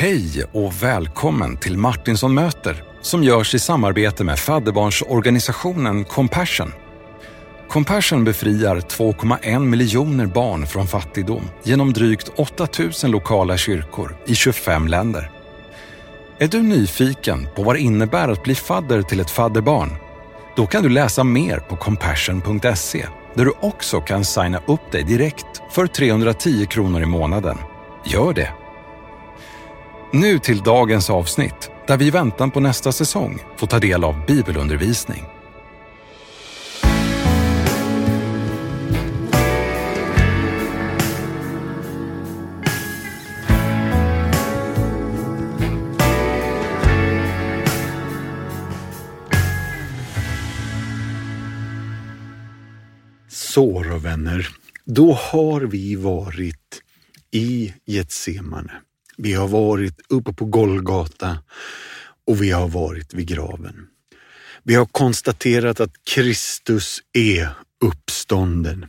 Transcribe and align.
Hej 0.00 0.44
och 0.52 0.82
välkommen 0.82 1.56
till 1.56 1.78
Martinsson 1.78 2.34
möter 2.34 2.84
som 3.00 3.24
görs 3.24 3.54
i 3.54 3.58
samarbete 3.58 4.24
med 4.24 4.38
fadderbarnsorganisationen 4.38 6.04
Compassion. 6.04 6.72
Compassion 7.68 8.24
befriar 8.24 8.76
2,1 8.76 9.58
miljoner 9.58 10.26
barn 10.26 10.66
från 10.66 10.86
fattigdom 10.86 11.42
genom 11.62 11.92
drygt 11.92 12.30
8 12.36 12.68
000 13.02 13.10
lokala 13.10 13.56
kyrkor 13.56 14.16
i 14.26 14.34
25 14.34 14.88
länder. 14.88 15.30
Är 16.38 16.48
du 16.48 16.62
nyfiken 16.62 17.48
på 17.56 17.62
vad 17.62 17.74
det 17.74 17.80
innebär 17.80 18.28
att 18.28 18.42
bli 18.42 18.54
fadder 18.54 19.02
till 19.02 19.20
ett 19.20 19.30
fadderbarn? 19.30 19.90
Då 20.56 20.66
kan 20.66 20.82
du 20.82 20.88
läsa 20.88 21.24
mer 21.24 21.58
på 21.58 21.76
compassion.se 21.76 23.06
där 23.34 23.44
du 23.44 23.52
också 23.60 24.00
kan 24.00 24.24
signa 24.24 24.60
upp 24.66 24.92
dig 24.92 25.02
direkt 25.02 25.62
för 25.70 25.86
310 25.86 26.66
kronor 26.66 27.02
i 27.02 27.06
månaden. 27.06 27.58
Gör 28.04 28.32
det! 28.32 28.57
Nu 30.12 30.38
till 30.38 30.58
dagens 30.58 31.10
avsnitt 31.10 31.70
där 31.86 31.96
vi 31.96 32.06
i 32.06 32.10
väntan 32.10 32.50
på 32.50 32.60
nästa 32.60 32.92
säsong 32.92 33.42
får 33.56 33.66
ta 33.66 33.78
del 33.78 34.04
av 34.04 34.26
bibelundervisning. 34.26 35.22
Så 53.28 53.82
då 53.82 53.98
vänner, 53.98 54.48
då 54.84 55.12
har 55.12 55.60
vi 55.60 55.94
varit 55.94 56.82
i 57.30 57.74
Getsemane. 57.86 58.72
Vi 59.18 59.32
har 59.32 59.48
varit 59.48 60.00
uppe 60.08 60.32
på 60.32 60.44
Golgata 60.44 61.38
och 62.26 62.42
vi 62.42 62.50
har 62.50 62.68
varit 62.68 63.14
vid 63.14 63.28
graven. 63.28 63.86
Vi 64.62 64.74
har 64.74 64.86
konstaterat 64.86 65.80
att 65.80 66.04
Kristus 66.04 66.98
är 67.12 67.48
uppstånden 67.84 68.86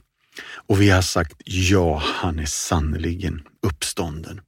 och 0.67 0.81
vi 0.81 0.89
har 0.89 1.01
sagt 1.01 1.41
ja, 1.45 1.97
han 2.05 2.39
är 2.39 2.45
sannerligen 2.45 3.41
uppstånden. 3.67 4.41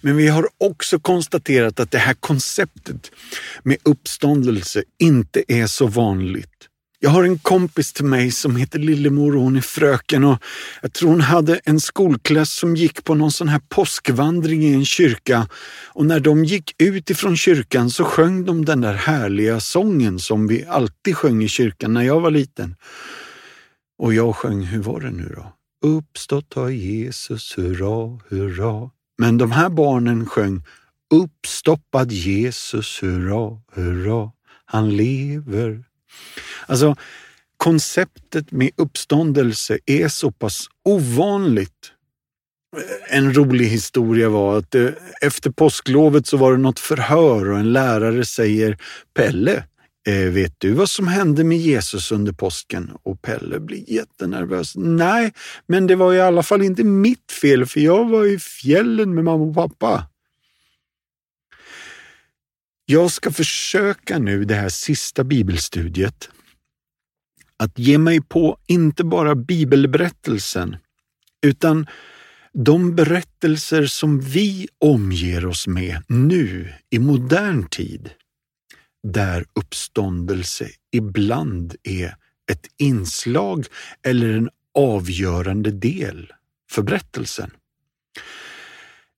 Men 0.00 0.16
vi 0.16 0.28
har 0.28 0.48
också 0.58 1.00
konstaterat 1.00 1.80
att 1.80 1.90
det 1.90 1.98
här 1.98 2.14
konceptet 2.14 3.10
med 3.62 3.76
uppståndelse 3.82 4.82
inte 4.98 5.44
är 5.48 5.66
så 5.66 5.86
vanligt. 5.86 6.69
Jag 7.02 7.10
har 7.10 7.24
en 7.24 7.38
kompis 7.38 7.92
till 7.92 8.04
mig 8.04 8.30
som 8.30 8.56
heter 8.56 8.78
Lillemor 8.78 9.36
och 9.36 9.42
hon 9.42 9.56
är 9.56 9.60
fröken 9.60 10.24
och 10.24 10.38
jag 10.82 10.92
tror 10.92 11.10
hon 11.10 11.20
hade 11.20 11.60
en 11.64 11.80
skolklass 11.80 12.52
som 12.52 12.76
gick 12.76 13.04
på 13.04 13.14
någon 13.14 13.32
sån 13.32 13.48
här 13.48 13.60
påskvandring 13.68 14.62
i 14.62 14.72
en 14.72 14.84
kyrka 14.84 15.48
och 15.86 16.06
när 16.06 16.20
de 16.20 16.44
gick 16.44 16.74
ut 16.82 17.10
ifrån 17.10 17.36
kyrkan 17.36 17.90
så 17.90 18.04
sjöng 18.04 18.44
de 18.44 18.64
den 18.64 18.80
där 18.80 18.94
härliga 18.94 19.60
sången 19.60 20.18
som 20.18 20.46
vi 20.46 20.64
alltid 20.66 21.16
sjöng 21.16 21.42
i 21.42 21.48
kyrkan 21.48 21.92
när 21.92 22.02
jag 22.02 22.20
var 22.20 22.30
liten. 22.30 22.76
Och 23.98 24.14
jag 24.14 24.36
sjöng, 24.36 24.62
hur 24.62 24.82
var 24.82 25.00
det 25.00 25.10
nu 25.10 25.34
då? 25.36 25.52
Uppstått 25.88 26.54
har 26.54 26.68
Jesus, 26.68 27.58
hurra, 27.58 28.20
hurra. 28.28 28.90
Men 29.18 29.38
de 29.38 29.52
här 29.52 29.68
barnen 29.68 30.26
sjöng 30.26 30.62
Uppstoppad 31.14 32.12
Jesus, 32.12 33.02
hurra, 33.02 33.60
hurra. 33.72 34.30
Han 34.64 34.96
lever, 34.96 35.84
Alltså, 36.70 36.96
konceptet 37.56 38.52
med 38.52 38.70
uppståndelse 38.76 39.78
är 39.86 40.08
så 40.08 40.30
pass 40.30 40.66
ovanligt. 40.84 41.92
Eh, 42.76 43.16
en 43.16 43.34
rolig 43.34 43.66
historia 43.66 44.28
var 44.28 44.58
att 44.58 44.74
eh, 44.74 44.88
efter 45.20 45.50
påsklovet 45.50 46.26
så 46.26 46.36
var 46.36 46.52
det 46.52 46.58
något 46.58 46.78
förhör 46.78 47.50
och 47.50 47.58
en 47.58 47.72
lärare 47.72 48.24
säger 48.24 48.78
Pelle, 49.14 49.64
eh, 50.08 50.14
vet 50.14 50.54
du 50.58 50.72
vad 50.72 50.90
som 50.90 51.08
hände 51.08 51.44
med 51.44 51.58
Jesus 51.58 52.12
under 52.12 52.32
påsken? 52.32 52.90
Och 53.02 53.22
Pelle 53.22 53.60
blir 53.60 53.90
jättenervös. 53.90 54.76
Nej, 54.76 55.32
men 55.66 55.86
det 55.86 55.96
var 55.96 56.14
i 56.14 56.20
alla 56.20 56.42
fall 56.42 56.62
inte 56.62 56.84
mitt 56.84 57.32
fel 57.42 57.66
för 57.66 57.80
jag 57.80 58.08
var 58.08 58.26
i 58.26 58.38
fjällen 58.38 59.14
med 59.14 59.24
mamma 59.24 59.44
och 59.44 59.54
pappa. 59.54 60.06
Jag 62.86 63.10
ska 63.10 63.30
försöka 63.30 64.18
nu 64.18 64.44
det 64.44 64.54
här 64.54 64.68
sista 64.68 65.24
bibelstudiet 65.24 66.30
att 67.60 67.78
ge 67.78 67.98
mig 67.98 68.20
på 68.20 68.58
inte 68.66 69.04
bara 69.04 69.34
bibelberättelsen 69.34 70.76
utan 71.46 71.86
de 72.52 72.94
berättelser 72.94 73.86
som 73.86 74.20
vi 74.20 74.68
omger 74.78 75.46
oss 75.46 75.66
med 75.66 76.02
nu 76.08 76.72
i 76.90 76.98
modern 76.98 77.68
tid, 77.68 78.10
där 79.02 79.44
uppståndelse 79.52 80.68
ibland 80.92 81.74
är 81.82 82.16
ett 82.50 82.66
inslag 82.78 83.66
eller 84.02 84.28
en 84.28 84.48
avgörande 84.74 85.70
del 85.70 86.32
för 86.70 86.82
berättelsen. 86.82 87.50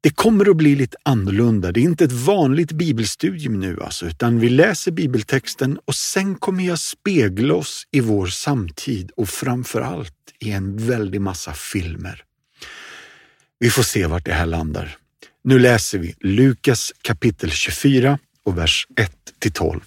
Det 0.02 0.10
kommer 0.10 0.50
att 0.50 0.56
bli 0.56 0.76
lite 0.76 0.96
annorlunda. 1.02 1.72
Det 1.72 1.80
är 1.80 1.82
inte 1.82 2.04
ett 2.04 2.12
vanligt 2.12 2.72
bibelstudium 2.72 3.60
nu 3.60 3.82
alltså, 3.82 4.06
utan 4.06 4.40
vi 4.40 4.48
läser 4.48 4.92
bibeltexten 4.92 5.78
och 5.84 5.94
sen 5.94 6.34
kommer 6.34 6.64
jag 6.64 6.78
spegla 6.78 7.54
oss 7.54 7.86
i 7.90 8.00
vår 8.00 8.26
samtid 8.26 9.10
och 9.16 9.28
framför 9.28 9.80
allt 9.80 10.14
i 10.38 10.50
en 10.50 10.86
väldig 10.86 11.20
massa 11.20 11.52
filmer. 11.52 12.24
Vi 13.58 13.70
får 13.70 13.82
se 13.82 14.06
vart 14.06 14.24
det 14.24 14.32
här 14.32 14.46
landar. 14.46 14.96
Nu 15.44 15.58
läser 15.58 15.98
vi 15.98 16.14
Lukas 16.20 16.92
kapitel 17.02 17.50
24 17.50 18.18
och 18.44 18.58
vers 18.58 18.86
1 18.96 19.12
till 19.38 19.52
12. 19.52 19.80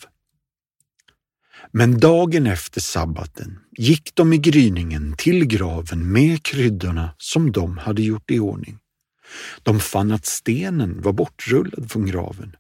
Men 1.71 1.99
dagen 1.99 2.47
efter 2.47 2.81
sabbaten 2.81 3.59
gick 3.77 4.11
de 4.13 4.33
i 4.33 4.37
gryningen 4.37 5.15
till 5.17 5.45
graven 5.45 6.11
med 6.11 6.43
kryddorna 6.43 7.09
som 7.17 7.51
de 7.51 7.77
hade 7.77 8.01
gjort 8.01 8.31
i 8.31 8.39
ordning. 8.39 8.79
De 9.63 9.79
fann 9.79 10.11
att 10.11 10.25
stenen 10.25 11.01
var 11.01 11.13
bortrullad 11.13 11.91
från 11.91 12.05
graven 12.05 12.55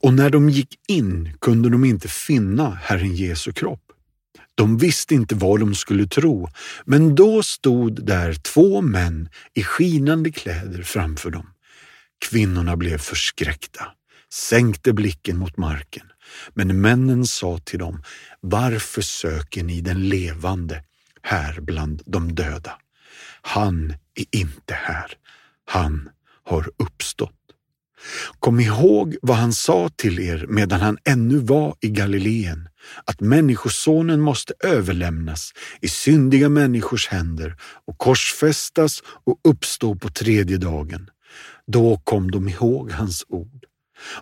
och 0.00 0.14
när 0.14 0.30
de 0.30 0.50
gick 0.50 0.78
in 0.88 1.36
kunde 1.40 1.70
de 1.70 1.84
inte 1.84 2.08
finna 2.08 2.70
Herren 2.70 3.14
Jesu 3.14 3.52
kropp. 3.52 3.82
De 4.54 4.78
visste 4.78 5.14
inte 5.14 5.34
vad 5.34 5.60
de 5.60 5.74
skulle 5.74 6.06
tro, 6.06 6.48
men 6.84 7.14
då 7.14 7.42
stod 7.42 8.06
där 8.06 8.34
två 8.34 8.80
män 8.82 9.28
i 9.54 9.62
skinande 9.62 10.32
kläder 10.32 10.82
framför 10.82 11.30
dem. 11.30 11.46
Kvinnorna 12.28 12.76
blev 12.76 12.98
förskräckta, 12.98 13.84
sänkte 14.32 14.92
blicken 14.92 15.38
mot 15.38 15.56
marken, 15.56 16.06
men 16.54 16.80
männen 16.80 17.26
sa 17.26 17.58
till 17.58 17.78
dem, 17.78 18.02
varför 18.40 19.02
söker 19.02 19.64
ni 19.64 19.80
den 19.80 20.08
levande 20.08 20.84
här 21.22 21.60
bland 21.60 22.02
de 22.06 22.34
döda? 22.34 22.72
Han 23.42 23.94
är 24.14 24.26
inte 24.30 24.74
här, 24.74 25.12
han 25.70 26.08
har 26.44 26.70
uppstått. 26.78 27.34
Kom 28.38 28.60
ihåg 28.60 29.16
vad 29.22 29.36
han 29.36 29.52
sa 29.52 29.88
till 29.96 30.20
er 30.20 30.46
medan 30.48 30.80
han 30.80 30.98
ännu 31.04 31.38
var 31.38 31.74
i 31.80 31.88
Galileen, 31.88 32.68
att 33.04 33.20
Människosonen 33.20 34.20
måste 34.20 34.54
överlämnas 34.64 35.52
i 35.80 35.88
syndiga 35.88 36.48
människors 36.48 37.08
händer 37.08 37.56
och 37.86 37.98
korsfästas 37.98 39.02
och 39.26 39.40
uppstå 39.44 39.94
på 39.94 40.08
tredje 40.08 40.56
dagen. 40.56 41.10
Då 41.66 41.96
kom 42.04 42.30
de 42.30 42.48
ihåg 42.48 42.92
hans 42.92 43.24
ord. 43.28 43.64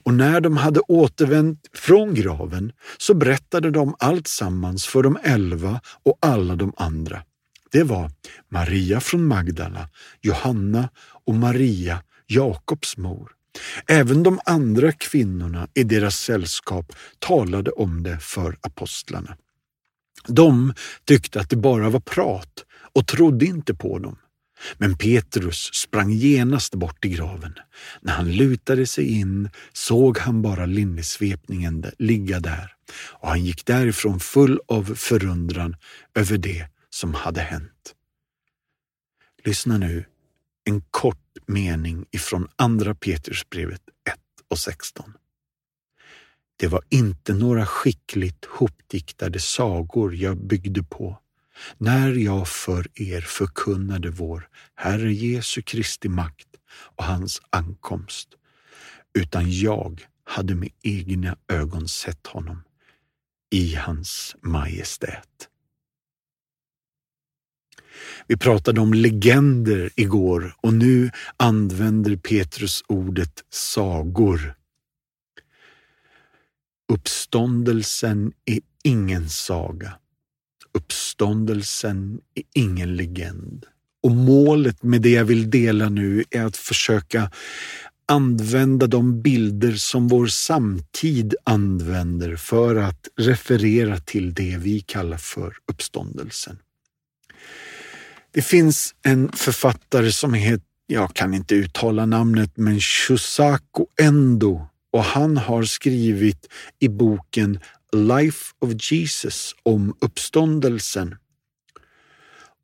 Och 0.04 0.14
när 0.14 0.40
de 0.40 0.56
hade 0.56 0.80
återvänt 0.80 1.60
från 1.74 2.14
graven 2.14 2.72
så 2.98 3.14
berättade 3.14 3.70
de 3.70 3.94
allt 3.98 4.26
sammans 4.26 4.86
för 4.86 5.02
de 5.02 5.18
elva 5.22 5.80
och 6.04 6.18
alla 6.20 6.56
de 6.56 6.72
andra. 6.76 7.22
Det 7.70 7.82
var 7.82 8.10
Maria 8.48 9.00
från 9.00 9.26
Magdala, 9.26 9.88
Johanna 10.20 10.88
och 11.26 11.34
Maria, 11.34 12.02
Jakobs 12.26 12.96
mor. 12.96 13.32
Även 13.86 14.22
de 14.22 14.40
andra 14.44 14.92
kvinnorna 14.92 15.68
i 15.74 15.84
deras 15.84 16.16
sällskap 16.18 16.92
talade 17.18 17.70
om 17.70 18.02
det 18.02 18.18
för 18.20 18.56
apostlarna. 18.60 19.36
De 20.26 20.74
tyckte 21.04 21.40
att 21.40 21.50
det 21.50 21.56
bara 21.56 21.90
var 21.90 22.00
prat 22.00 22.64
och 22.94 23.06
trodde 23.06 23.44
inte 23.44 23.74
på 23.74 23.98
dem. 23.98 24.16
Men 24.78 24.96
Petrus 24.96 25.70
sprang 25.74 26.10
genast 26.10 26.74
bort 26.74 27.02
till 27.02 27.10
graven. 27.16 27.54
När 28.00 28.12
han 28.12 28.32
lutade 28.32 28.86
sig 28.86 29.18
in 29.20 29.50
såg 29.72 30.18
han 30.18 30.42
bara 30.42 30.66
linnesvepningen 30.66 31.84
ligga 31.98 32.40
där 32.40 32.72
och 32.90 33.28
han 33.28 33.44
gick 33.44 33.66
därifrån 33.66 34.20
full 34.20 34.60
av 34.68 34.94
förundran 34.94 35.76
över 36.14 36.38
det 36.38 36.66
som 36.98 37.14
hade 37.14 37.40
hänt. 37.40 37.94
Lyssna 39.44 39.78
nu 39.78 40.04
en 40.64 40.80
kort 40.80 41.36
mening 41.46 42.06
ifrån 42.10 42.48
Andra 42.56 42.94
Petrusbrevet 42.94 43.82
1 44.10 44.18
och 44.48 44.58
16. 44.58 45.12
Det 46.56 46.66
var 46.66 46.82
inte 46.88 47.34
några 47.34 47.66
skickligt 47.66 48.44
hopdiktade 48.44 49.40
sagor 49.40 50.14
jag 50.14 50.36
byggde 50.36 50.82
på 50.82 51.18
när 51.76 52.12
jag 52.12 52.48
för 52.48 52.88
er 52.94 53.20
förkunnade 53.20 54.10
vår 54.10 54.48
Herre 54.74 55.12
Jesu 55.12 55.62
Kristi 55.62 56.08
makt 56.08 56.48
och 56.70 57.04
hans 57.04 57.42
ankomst, 57.50 58.28
utan 59.18 59.52
jag 59.52 60.06
hade 60.24 60.54
med 60.54 60.70
egna 60.82 61.36
ögon 61.48 61.88
sett 61.88 62.26
honom 62.26 62.62
i 63.50 63.74
hans 63.74 64.36
majestät. 64.42 65.48
Vi 68.26 68.36
pratade 68.36 68.80
om 68.80 68.94
legender 68.94 69.90
igår 69.96 70.54
och 70.60 70.74
nu 70.74 71.10
använder 71.36 72.16
Petrus 72.16 72.82
ordet 72.86 73.44
sagor. 73.50 74.54
Uppståndelsen 76.92 78.32
är 78.44 78.60
ingen 78.84 79.28
saga. 79.28 79.92
Uppståndelsen 80.72 82.20
är 82.34 82.44
ingen 82.54 82.96
legend. 82.96 83.66
Och 84.02 84.10
målet 84.10 84.82
med 84.82 85.02
det 85.02 85.10
jag 85.10 85.24
vill 85.24 85.50
dela 85.50 85.88
nu 85.88 86.24
är 86.30 86.44
att 86.44 86.56
försöka 86.56 87.30
använda 88.06 88.86
de 88.86 89.22
bilder 89.22 89.72
som 89.72 90.08
vår 90.08 90.26
samtid 90.26 91.34
använder 91.44 92.36
för 92.36 92.76
att 92.76 93.08
referera 93.16 93.98
till 94.00 94.34
det 94.34 94.56
vi 94.58 94.80
kallar 94.80 95.16
för 95.16 95.56
uppståndelsen. 95.66 96.58
Det 98.32 98.42
finns 98.42 98.94
en 99.02 99.32
författare 99.32 100.12
som 100.12 100.34
heter, 100.34 100.64
jag 100.86 101.14
kan 101.14 101.34
inte 101.34 101.54
uttala 101.54 102.06
namnet, 102.06 102.52
men 102.54 102.80
Shusaku 102.80 103.84
Endo 104.02 104.66
och 104.92 105.04
han 105.04 105.36
har 105.36 105.62
skrivit 105.62 106.48
i 106.78 106.88
boken 106.88 107.60
Life 107.92 108.54
of 108.58 108.92
Jesus 108.92 109.54
om 109.62 109.96
uppståndelsen. 110.00 111.16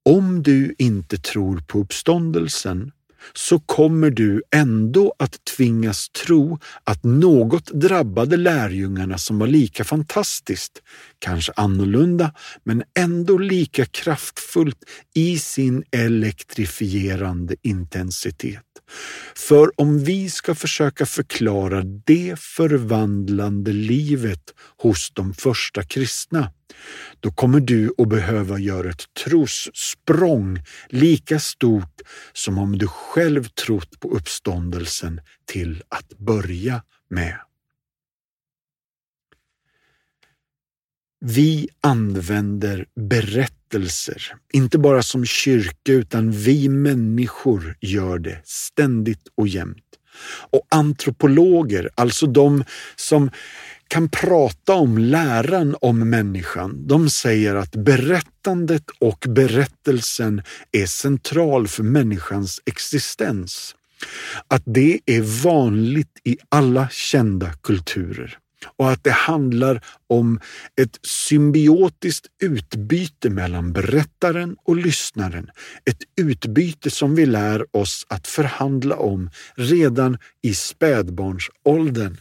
Om 0.03 0.43
du 0.43 0.75
inte 0.79 1.19
tror 1.19 1.61
på 1.67 1.79
uppståndelsen 1.79 2.93
så 3.33 3.59
kommer 3.59 4.11
du 4.11 4.43
ändå 4.55 5.15
att 5.19 5.45
tvingas 5.57 6.09
tro 6.09 6.59
att 6.85 7.05
något 7.05 7.67
drabbade 7.67 8.37
lärjungarna 8.37 9.19
som 9.19 9.39
var 9.39 9.47
lika 9.47 9.85
fantastiskt, 9.85 10.83
kanske 11.19 11.53
annorlunda, 11.57 12.35
men 12.65 12.83
ändå 12.99 13.39
lika 13.39 13.85
kraftfullt 13.85 14.79
i 15.15 15.39
sin 15.39 15.85
elektrifierande 15.91 17.57
intensitet. 17.63 18.63
För 19.37 19.81
om 19.81 20.05
vi 20.05 20.31
ska 20.31 20.55
försöka 20.55 21.07
förklara 21.07 21.83
det 21.83 22.39
förvandlande 22.39 23.73
livet 23.73 24.55
hos 24.77 25.11
de 25.11 25.35
första 25.35 25.83
kristna, 25.83 26.51
då 27.21 27.33
kommer 27.33 27.61
du 27.61 27.95
att 27.99 28.09
behöva 28.09 28.59
göra 28.59 28.91
ett 28.91 29.15
trossprång 29.25 30.63
lika 30.89 31.39
stort 31.39 32.01
som 32.33 32.59
om 32.59 32.79
du 32.79 32.87
själv 32.87 33.45
trott 33.45 34.01
på 34.01 34.09
uppståndelsen 34.09 35.21
till 35.45 35.83
att 35.89 36.19
börja 36.19 36.83
med. 37.11 37.39
Vi 41.27 41.69
använder 41.81 42.87
berättelser, 42.97 44.35
inte 44.53 44.79
bara 44.79 45.03
som 45.03 45.25
kyrka 45.25 45.93
utan 45.93 46.31
vi 46.31 46.69
människor 46.69 47.77
gör 47.81 48.19
det 48.19 48.41
ständigt 48.45 49.29
och 49.35 49.49
jämt. 49.49 49.85
Och 50.51 50.67
antropologer, 50.69 51.91
alltså 51.95 52.27
de 52.27 52.65
som 52.97 53.31
kan 53.89 54.09
prata 54.09 54.75
om 54.75 54.99
läran 54.99 55.77
om 55.81 56.11
människan. 56.11 56.87
De 56.87 57.11
säger 57.11 57.55
att 57.55 57.77
berättandet 57.77 58.85
och 58.99 59.25
berättelsen 59.29 60.43
är 60.73 60.87
central 60.87 61.69
för 61.69 61.83
människans 61.83 62.61
existens. 62.67 63.75
Att 64.49 64.63
det 64.67 65.01
är 65.07 65.43
vanligt 65.43 66.21
i 66.25 66.39
alla 66.49 66.89
kända 66.89 67.53
kulturer 67.53 68.39
och 68.77 68.91
att 68.91 69.05
det 69.05 69.11
handlar 69.11 69.85
om 70.07 70.41
ett 70.81 70.99
symbiotiskt 71.03 72.27
utbyte 72.43 73.31
mellan 73.31 73.73
berättaren 73.73 74.57
och 74.65 74.77
lyssnaren. 74.77 75.51
Ett 75.85 76.03
utbyte 76.17 76.91
som 76.91 77.15
vi 77.15 77.27
lär 77.27 77.77
oss 77.77 78.07
att 78.09 78.27
förhandla 78.27 78.97
om 78.97 79.31
redan 79.55 80.19
i 80.43 80.55
spädbarnsåldern. 80.55 82.17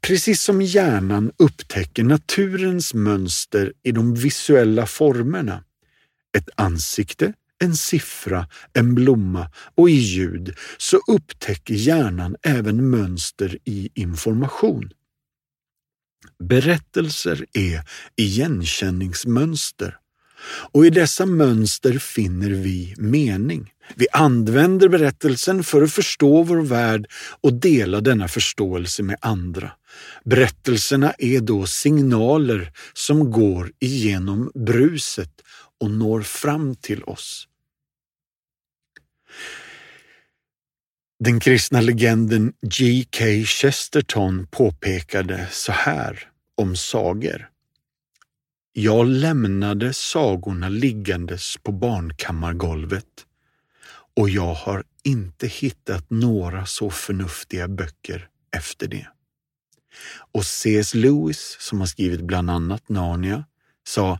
Precis 0.00 0.42
som 0.42 0.62
hjärnan 0.62 1.32
upptäcker 1.36 2.04
naturens 2.04 2.94
mönster 2.94 3.72
i 3.82 3.92
de 3.92 4.14
visuella 4.14 4.86
formerna. 4.86 5.64
Ett 6.36 6.48
ansikte, 6.54 7.32
en 7.58 7.76
siffra, 7.76 8.48
en 8.72 8.94
blomma 8.94 9.50
och 9.74 9.90
i 9.90 9.92
ljud 9.92 10.54
så 10.78 11.00
upptäcker 11.06 11.74
hjärnan 11.74 12.36
även 12.42 12.90
mönster 12.90 13.58
i 13.64 13.90
information. 13.94 14.90
Berättelser 16.38 17.46
är 17.52 17.82
igenkänningsmönster 18.16 19.96
och 20.72 20.86
i 20.86 20.90
dessa 20.90 21.26
mönster 21.26 21.98
finner 21.98 22.50
vi 22.50 22.94
mening. 22.98 23.71
Vi 23.94 24.06
använder 24.12 24.88
berättelsen 24.88 25.64
för 25.64 25.82
att 25.82 25.92
förstå 25.92 26.42
vår 26.42 26.60
värld 26.60 27.06
och 27.40 27.52
dela 27.52 28.00
denna 28.00 28.28
förståelse 28.28 29.02
med 29.02 29.16
andra. 29.20 29.72
Berättelserna 30.24 31.12
är 31.18 31.40
då 31.40 31.66
signaler 31.66 32.72
som 32.92 33.30
går 33.30 33.72
igenom 33.78 34.50
bruset 34.54 35.32
och 35.80 35.90
når 35.90 36.22
fram 36.22 36.76
till 36.76 37.02
oss. 37.04 37.48
Den 41.24 41.40
kristna 41.40 41.80
legenden 41.80 42.52
G.K. 42.66 43.24
Chesterton 43.44 44.46
påpekade 44.50 45.48
så 45.50 45.72
här 45.72 46.28
om 46.56 46.76
sagor. 46.76 47.48
Jag 48.72 49.06
lämnade 49.06 49.92
sagorna 49.92 50.68
liggandes 50.68 51.56
på 51.56 51.72
barnkammargolvet 51.72 53.26
och 54.16 54.30
jag 54.30 54.54
har 54.54 54.84
inte 55.02 55.46
hittat 55.46 56.10
några 56.10 56.66
så 56.66 56.90
förnuftiga 56.90 57.68
böcker 57.68 58.28
efter 58.56 58.88
det. 58.88 59.06
Och 60.32 60.46
C.S. 60.46 60.94
Lewis, 60.94 61.56
som 61.60 61.80
har 61.80 61.86
skrivit 61.86 62.20
bland 62.20 62.50
annat 62.50 62.88
Narnia, 62.88 63.44
sa 63.88 64.18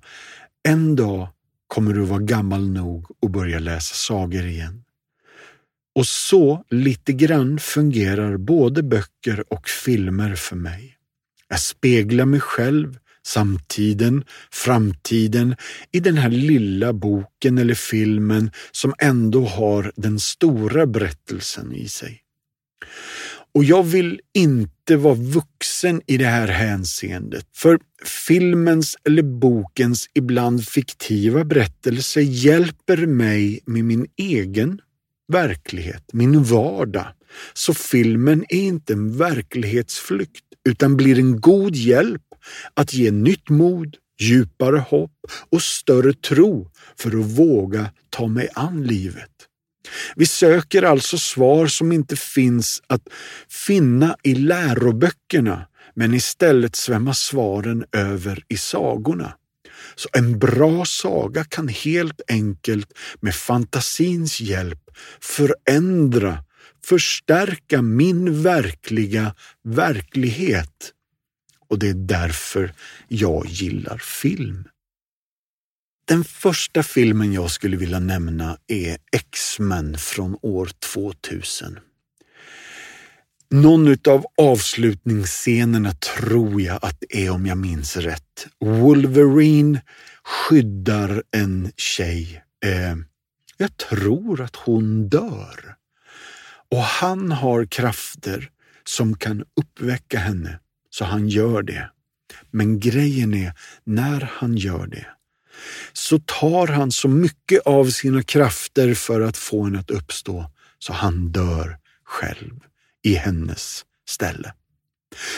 en 0.68 0.96
dag 0.96 1.28
kommer 1.66 1.92
du 1.92 2.00
vara 2.00 2.20
gammal 2.20 2.68
nog 2.68 3.06
att 3.22 3.30
börja 3.30 3.58
läsa 3.58 3.94
sagor 3.94 4.44
igen. 4.44 4.84
Och 5.94 6.06
så 6.06 6.64
lite 6.70 7.12
grann 7.12 7.58
fungerar 7.58 8.36
både 8.36 8.82
böcker 8.82 9.52
och 9.52 9.68
filmer 9.68 10.34
för 10.34 10.56
mig. 10.56 10.96
Jag 11.48 11.60
speglar 11.60 12.24
mig 12.24 12.40
själv 12.40 12.98
samtiden, 13.26 14.24
framtiden 14.50 15.56
i 15.92 16.00
den 16.00 16.16
här 16.16 16.30
lilla 16.30 16.92
boken 16.92 17.58
eller 17.58 17.74
filmen 17.74 18.50
som 18.72 18.94
ändå 18.98 19.44
har 19.44 19.92
den 19.96 20.20
stora 20.20 20.86
berättelsen 20.86 21.72
i 21.72 21.88
sig. 21.88 22.22
Och 23.54 23.64
jag 23.64 23.82
vill 23.82 24.20
inte 24.34 24.96
vara 24.96 25.14
vuxen 25.14 26.02
i 26.06 26.16
det 26.16 26.26
här 26.26 26.48
hänseendet, 26.48 27.46
för 27.54 27.78
filmens 28.26 28.96
eller 29.04 29.22
bokens 29.22 30.08
ibland 30.14 30.68
fiktiva 30.68 31.44
berättelse 31.44 32.20
hjälper 32.20 33.06
mig 33.06 33.60
med 33.66 33.84
min 33.84 34.06
egen 34.16 34.80
verklighet, 35.28 36.04
min 36.12 36.42
vardag. 36.44 37.06
Så 37.52 37.74
filmen 37.74 38.44
är 38.48 38.62
inte 38.62 38.92
en 38.92 39.16
verklighetsflykt 39.16 40.44
utan 40.68 40.96
blir 40.96 41.18
en 41.18 41.40
god 41.40 41.76
hjälp 41.76 42.22
att 42.74 42.94
ge 42.94 43.10
nytt 43.10 43.48
mod, 43.48 43.96
djupare 44.20 44.78
hopp 44.78 45.12
och 45.50 45.62
större 45.62 46.12
tro 46.12 46.70
för 46.96 47.08
att 47.08 47.38
våga 47.38 47.90
ta 48.10 48.26
mig 48.26 48.48
an 48.54 48.82
livet. 48.82 49.30
Vi 50.16 50.26
söker 50.26 50.82
alltså 50.82 51.18
svar 51.18 51.66
som 51.66 51.92
inte 51.92 52.16
finns 52.16 52.82
att 52.86 53.02
finna 53.66 54.16
i 54.22 54.34
läroböckerna, 54.34 55.66
men 55.94 56.14
istället 56.14 56.76
svämmar 56.76 57.12
svaren 57.12 57.84
över 57.92 58.44
i 58.48 58.56
sagorna. 58.56 59.34
Så 59.94 60.08
en 60.12 60.38
bra 60.38 60.84
saga 60.84 61.44
kan 61.44 61.68
helt 61.68 62.20
enkelt 62.28 62.92
med 63.20 63.34
fantasins 63.34 64.40
hjälp 64.40 64.80
förändra, 65.20 66.38
förstärka 66.86 67.82
min 67.82 68.42
verkliga 68.42 69.34
verklighet 69.62 70.92
och 71.68 71.78
det 71.78 71.88
är 71.88 71.94
därför 71.94 72.72
jag 73.08 73.46
gillar 73.46 73.98
film. 73.98 74.68
Den 76.04 76.24
första 76.24 76.82
filmen 76.82 77.32
jag 77.32 77.50
skulle 77.50 77.76
vilja 77.76 77.98
nämna 77.98 78.58
är 78.66 78.98
X-Men 79.12 79.98
från 79.98 80.38
år 80.42 80.70
2000. 80.92 81.78
Någon 83.50 83.96
av 84.08 84.24
avslutningsscenerna 84.36 85.92
tror 85.92 86.62
jag 86.62 86.78
att 86.82 86.96
det 87.00 87.26
är 87.26 87.30
om 87.30 87.46
jag 87.46 87.58
minns 87.58 87.96
rätt. 87.96 88.46
Wolverine 88.60 89.80
skyddar 90.24 91.22
en 91.30 91.72
tjej. 91.76 92.42
Eh, 92.64 92.96
jag 93.56 93.76
tror 93.76 94.40
att 94.40 94.56
hon 94.56 95.08
dör. 95.08 95.76
Och 96.72 96.82
han 96.82 97.32
har 97.32 97.64
krafter 97.64 98.50
som 98.84 99.16
kan 99.16 99.44
uppväcka 99.60 100.18
henne, 100.18 100.58
så 100.90 101.04
han 101.04 101.28
gör 101.28 101.62
det. 101.62 101.90
Men 102.50 102.80
grejen 102.80 103.34
är, 103.34 103.52
när 103.84 104.30
han 104.32 104.56
gör 104.56 104.86
det, 104.86 105.06
så 105.92 106.18
tar 106.18 106.66
han 106.66 106.92
så 106.92 107.08
mycket 107.08 107.60
av 107.66 107.90
sina 107.90 108.22
krafter 108.22 108.94
för 108.94 109.20
att 109.20 109.36
få 109.36 109.64
henne 109.64 109.78
att 109.78 109.90
uppstå, 109.90 110.50
så 110.78 110.92
han 110.92 111.32
dör 111.32 111.78
själv 112.04 112.60
i 113.02 113.14
hennes 113.14 113.84
ställe. 114.08 114.52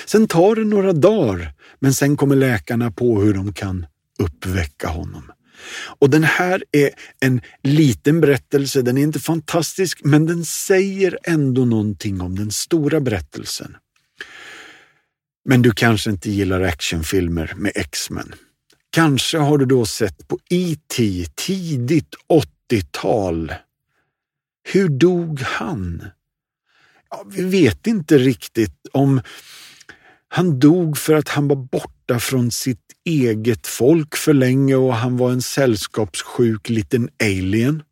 Sen 0.06 0.28
tar 0.28 0.56
det 0.56 0.64
några 0.64 0.92
dagar, 0.92 1.52
men 1.78 1.94
sen 1.94 2.16
kommer 2.16 2.36
läkarna 2.36 2.90
på 2.90 3.20
hur 3.20 3.34
de 3.34 3.52
kan 3.52 3.86
uppväcka 4.18 4.88
honom. 4.88 5.32
Och 5.98 6.10
den 6.10 6.24
här 6.24 6.64
är 6.72 6.90
en 7.20 7.40
liten 7.62 8.20
berättelse, 8.20 8.82
den 8.82 8.98
är 8.98 9.02
inte 9.02 9.20
fantastisk, 9.20 10.00
men 10.04 10.26
den 10.26 10.44
säger 10.44 11.18
ändå 11.24 11.64
någonting 11.64 12.20
om 12.20 12.36
den 12.36 12.50
stora 12.50 13.00
berättelsen. 13.00 13.76
Men 15.44 15.62
du 15.62 15.70
kanske 15.70 16.10
inte 16.10 16.30
gillar 16.30 16.60
actionfilmer 16.60 17.52
med 17.56 17.72
X-Men. 17.74 18.34
Kanske 18.90 19.38
har 19.38 19.58
du 19.58 19.66
då 19.66 19.86
sett 19.86 20.28
på 20.28 20.38
E.T. 20.50 21.26
tidigt 21.34 22.14
80-tal. 22.72 23.52
Hur 24.72 24.88
dog 24.88 25.40
han? 25.40 26.04
Ja, 27.10 27.24
vi 27.30 27.42
vet 27.44 27.86
inte 27.86 28.18
riktigt 28.18 28.86
om 28.92 29.20
han 30.28 30.58
dog 30.58 30.98
för 30.98 31.14
att 31.14 31.28
han 31.28 31.48
var 31.48 31.56
borta 31.56 31.93
från 32.18 32.50
sitt 32.50 32.78
eget 33.04 33.66
folk 33.66 34.16
för 34.16 34.32
länge 34.32 34.74
och 34.74 34.94
han 34.94 35.16
var 35.16 35.30
en 35.30 35.42
sällskapssjuk 35.42 36.68
liten 36.68 37.08
alien. 37.22 37.82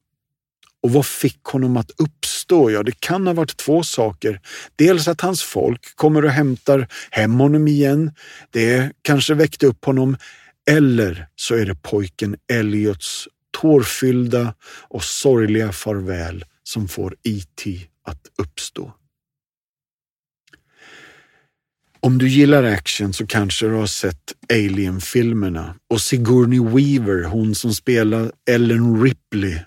Och 0.82 0.92
vad 0.92 1.06
fick 1.06 1.44
honom 1.44 1.76
att 1.76 1.90
uppstå? 1.98 2.70
Ja, 2.70 2.82
det 2.82 3.00
kan 3.00 3.26
ha 3.26 3.34
varit 3.34 3.56
två 3.56 3.82
saker. 3.82 4.40
Dels 4.76 5.08
att 5.08 5.20
hans 5.20 5.42
folk 5.42 5.96
kommer 5.96 6.24
och 6.24 6.30
hämtar 6.30 6.88
hem 7.10 7.40
honom 7.40 7.68
igen. 7.68 8.12
Det 8.50 8.92
kanske 9.02 9.34
väckte 9.34 9.66
upp 9.66 9.84
honom. 9.84 10.16
Eller 10.70 11.26
så 11.36 11.54
är 11.54 11.66
det 11.66 11.74
pojken 11.74 12.36
Elliots 12.52 13.28
tårfyllda 13.60 14.54
och 14.88 15.04
sorgliga 15.04 15.72
farväl 15.72 16.44
som 16.62 16.88
får 16.88 17.16
E.T. 17.22 17.80
att 18.04 18.20
uppstå. 18.38 18.92
Om 22.06 22.18
du 22.18 22.28
gillar 22.28 22.62
action 22.62 23.12
så 23.12 23.26
kanske 23.26 23.66
du 23.66 23.72
har 23.72 23.86
sett 23.86 24.32
Alien-filmerna 24.52 25.74
och 25.90 26.00
Sigourney 26.00 26.60
Weaver, 26.60 27.24
hon 27.24 27.54
som 27.54 27.74
spelar 27.74 28.32
Ellen 28.50 29.02
Ripley, 29.02 29.58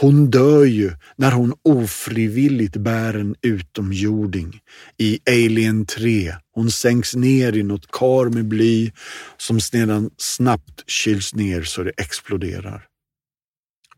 hon 0.00 0.30
dör 0.30 0.64
ju 0.64 0.92
när 1.16 1.32
hon 1.32 1.54
ofrivilligt 1.62 2.76
bär 2.76 3.14
en 3.14 3.34
utomjording. 3.42 4.60
I 4.98 5.18
Alien 5.26 5.86
3, 5.86 6.34
hon 6.52 6.70
sänks 6.70 7.14
ner 7.14 7.56
i 7.56 7.62
något 7.62 7.90
kar 7.90 8.28
med 8.28 8.48
bly 8.48 8.92
som 9.36 9.60
sedan 9.60 10.10
snabbt 10.16 10.90
kyls 10.90 11.34
ner 11.34 11.62
så 11.62 11.82
det 11.82 11.92
exploderar. 11.96 12.86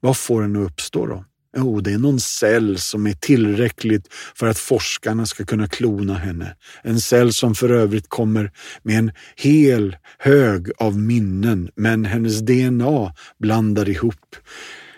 Vad 0.01 0.17
får 0.17 0.43
henne 0.43 0.59
att 0.59 0.71
uppstå 0.71 1.07
då? 1.07 1.25
Jo, 1.59 1.81
det 1.81 1.93
är 1.93 1.99
någon 1.99 2.21
cell 2.21 2.79
som 2.79 3.07
är 3.07 3.13
tillräckligt 3.13 4.09
för 4.35 4.47
att 4.47 4.59
forskarna 4.59 5.27
ska 5.27 5.45
kunna 5.45 5.69
klona 5.69 6.15
henne. 6.15 6.57
En 6.83 7.01
cell 7.01 7.33
som 7.33 7.55
för 7.55 7.69
övrigt 7.71 8.09
kommer 8.09 8.53
med 8.83 8.99
en 8.99 9.13
hel 9.37 9.97
hög 10.19 10.71
av 10.79 10.99
minnen, 10.99 11.71
men 11.75 12.05
hennes 12.05 12.41
DNA 12.41 13.15
blandar 13.39 13.89
ihop 13.89 14.37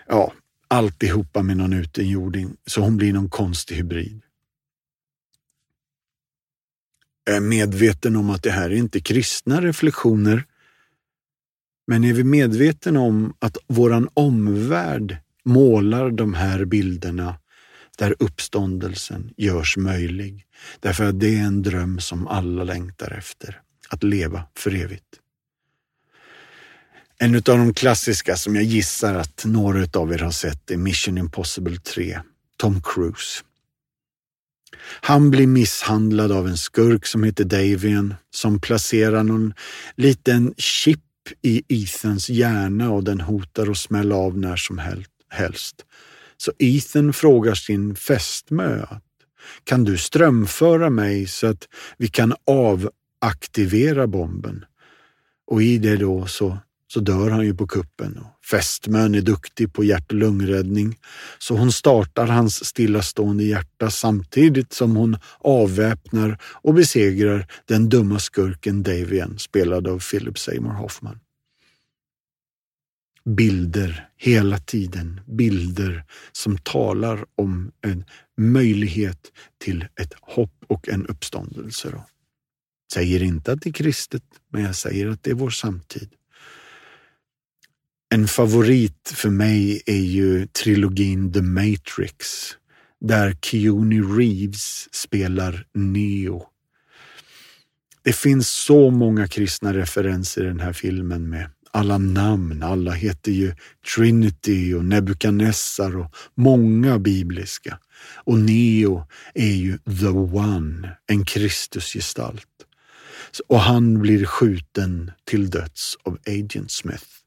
ja, 0.07 0.33
alltihopa 0.67 1.43
med 1.43 1.57
någon 1.57 1.73
utomjording, 1.73 2.55
så 2.65 2.81
hon 2.81 2.97
blir 2.97 3.13
någon 3.13 3.29
konstig 3.29 3.75
hybrid. 3.75 4.21
Jag 7.25 7.35
är 7.35 7.41
medveten 7.41 8.15
om 8.15 8.29
att 8.29 8.43
det 8.43 8.51
här 8.51 8.69
är 8.69 8.75
inte 8.75 8.99
kristna 8.99 9.61
reflektioner, 9.61 10.43
men 11.87 12.03
är 12.03 12.13
vi 12.13 12.23
medvetna 12.23 12.99
om 12.99 13.33
att 13.39 13.57
våran 13.67 14.09
omvärld 14.13 15.17
målar 15.49 16.11
de 16.11 16.33
här 16.33 16.65
bilderna 16.65 17.35
där 17.97 18.15
uppståndelsen 18.19 19.33
görs 19.37 19.77
möjlig. 19.77 20.45
Därför 20.79 21.09
att 21.09 21.19
det 21.19 21.35
är 21.35 21.43
en 21.43 21.61
dröm 21.61 21.99
som 21.99 22.27
alla 22.27 22.63
längtar 22.63 23.11
efter, 23.17 23.61
att 23.89 24.03
leva 24.03 24.43
för 24.57 24.75
evigt. 24.75 25.05
En 27.17 27.35
av 27.35 27.41
de 27.41 27.73
klassiska 27.73 28.35
som 28.35 28.55
jag 28.55 28.63
gissar 28.63 29.15
att 29.15 29.45
några 29.45 29.99
av 29.99 30.13
er 30.13 30.19
har 30.19 30.31
sett 30.31 30.71
är 30.71 30.77
Mission 30.77 31.17
Impossible 31.17 31.77
3, 31.77 32.19
Tom 32.57 32.81
Cruise. 32.83 33.43
Han 35.01 35.31
blir 35.31 35.47
misshandlad 35.47 36.31
av 36.31 36.47
en 36.47 36.57
skurk 36.57 37.05
som 37.05 37.23
heter 37.23 37.43
Davian 37.43 38.15
som 38.31 38.61
placerar 38.61 39.23
någon 39.23 39.53
liten 39.95 40.53
chip 40.57 40.99
i 41.41 41.83
Ethans 41.83 42.29
hjärna 42.29 42.91
och 42.91 43.03
den 43.03 43.21
hotar 43.21 43.71
att 43.71 43.77
smälla 43.77 44.15
av 44.15 44.37
när 44.37 44.55
som 44.55 44.77
helst 44.77 45.18
helst. 45.29 45.85
Så 46.37 46.51
Ethan 46.59 47.13
frågar 47.13 47.53
sin 47.53 47.95
fästmö 47.95 48.85
kan 49.63 49.83
du 49.83 49.97
strömföra 49.97 50.89
mig 50.89 51.27
så 51.27 51.47
att 51.47 51.67
vi 51.97 52.07
kan 52.07 52.33
avaktivera 52.47 54.07
bomben? 54.07 54.65
Och 55.47 55.61
i 55.61 55.77
det 55.77 55.97
då 55.97 56.25
så, 56.25 56.57
så 56.87 56.99
dör 56.99 57.29
han 57.29 57.45
ju 57.45 57.55
på 57.55 57.67
kuppen. 57.67 58.19
Fästmön 58.45 59.15
är 59.15 59.21
duktig 59.21 59.73
på 59.73 59.83
hjärt 59.83 60.11
och 60.11 60.17
lungräddning 60.17 60.97
så 61.39 61.55
hon 61.57 61.71
startar 61.71 62.27
hans 62.27 62.65
stillastående 62.65 63.43
hjärta 63.43 63.89
samtidigt 63.89 64.73
som 64.73 64.95
hon 64.95 65.17
avväpnar 65.39 66.37
och 66.43 66.73
besegrar 66.73 67.47
den 67.65 67.89
dumma 67.89 68.19
skurken 68.19 68.83
Davian 68.83 69.39
spelad 69.39 69.87
av 69.87 69.99
Philip 69.99 70.39
Seymour 70.39 70.73
Hoffman 70.73 71.19
bilder 73.35 74.09
hela 74.17 74.57
tiden. 74.57 75.21
Bilder 75.27 76.03
som 76.31 76.57
talar 76.57 77.25
om 77.35 77.71
en 77.81 78.05
möjlighet 78.37 79.31
till 79.57 79.87
ett 80.01 80.13
hopp 80.21 80.65
och 80.67 80.89
en 80.89 81.05
uppståndelse. 81.05 81.89
Då. 81.91 82.05
Säger 82.93 83.23
inte 83.23 83.51
att 83.51 83.61
det 83.61 83.69
är 83.69 83.73
kristet, 83.73 84.23
men 84.51 84.63
jag 84.63 84.75
säger 84.75 85.07
att 85.07 85.23
det 85.23 85.31
är 85.31 85.35
vår 85.35 85.49
samtid. 85.49 86.09
En 88.13 88.27
favorit 88.27 89.11
för 89.15 89.29
mig 89.29 89.81
är 89.85 90.01
ju 90.01 90.47
trilogin 90.47 91.33
The 91.33 91.41
Matrix 91.41 92.17
där 93.01 93.37
Keanu 93.41 94.01
Reeves 94.01 94.93
spelar 94.93 95.65
Neo. 95.73 96.45
Det 98.03 98.13
finns 98.13 98.49
så 98.49 98.91
många 98.91 99.27
kristna 99.27 99.73
referenser 99.73 100.43
i 100.43 100.47
den 100.47 100.59
här 100.59 100.73
filmen 100.73 101.29
med 101.29 101.49
alla 101.71 101.97
namn. 101.97 102.63
Alla 102.63 102.91
heter 102.91 103.31
ju 103.31 103.53
Trinity 103.95 104.73
och 104.73 104.85
Nebukadnessar 104.85 105.97
och 105.97 106.15
många 106.35 106.99
bibliska. 106.99 107.79
Och 108.23 108.39
Neo 108.39 109.07
är 109.33 109.55
ju 109.55 109.77
the 109.77 110.07
one, 110.37 110.97
en 111.07 111.25
Kristusgestalt. 111.25 112.45
Och 113.47 113.59
han 113.59 114.01
blir 114.01 114.25
skjuten 114.25 115.11
till 115.25 115.49
döds 115.49 115.97
av 116.03 116.17
Agent 116.27 116.71
Smith. 116.71 117.18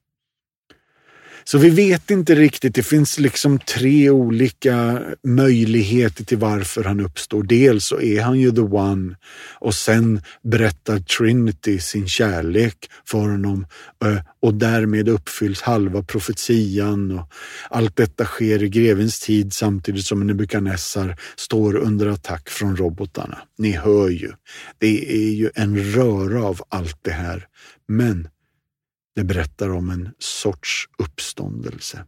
Så 1.45 1.59
vi 1.59 1.71
vet 1.71 2.11
inte 2.11 2.35
riktigt. 2.35 2.75
Det 2.75 2.83
finns 2.83 3.19
liksom 3.19 3.59
tre 3.59 4.11
olika 4.11 5.03
möjligheter 5.27 6.25
till 6.25 6.39
varför 6.39 6.85
han 6.85 7.01
uppstår. 7.01 7.43
Dels 7.43 7.85
så 7.85 8.01
är 8.01 8.23
han 8.23 8.41
ju 8.41 8.53
the 8.53 8.61
one 8.61 9.17
och 9.59 9.75
sen 9.75 10.21
berättar 10.43 10.99
Trinity 10.99 11.79
sin 11.79 12.09
kärlek 12.09 12.91
för 13.07 13.19
honom 13.19 13.67
eh, 14.05 14.19
och 14.43 14.55
därmed 14.55 15.09
uppfylls 15.09 15.63
halva 15.63 16.03
profetian 16.03 17.19
och 17.19 17.33
allt 17.71 17.97
detta 17.97 18.25
sker 18.25 18.63
i 18.63 18.69
grevens 18.69 19.21
tid 19.21 19.53
samtidigt 19.53 20.07
som 20.07 20.27
Nebukadnessar 20.27 21.17
står 21.37 21.77
under 21.77 22.07
attack 22.07 22.49
från 22.49 22.77
robotarna. 22.77 23.39
Ni 23.59 23.73
hör 23.73 24.09
ju. 24.09 24.33
Det 24.79 25.13
är 25.13 25.33
ju 25.33 25.51
en 25.55 25.93
röra 25.93 26.45
av 26.45 26.61
allt 26.69 26.99
det 27.03 27.11
här. 27.11 27.47
Men 27.89 28.29
det 29.17 29.25
berättar 29.25 29.71
om 29.71 29.91
en 29.91 30.09
sorts 30.19 30.89
uppståndelse. 30.99 32.05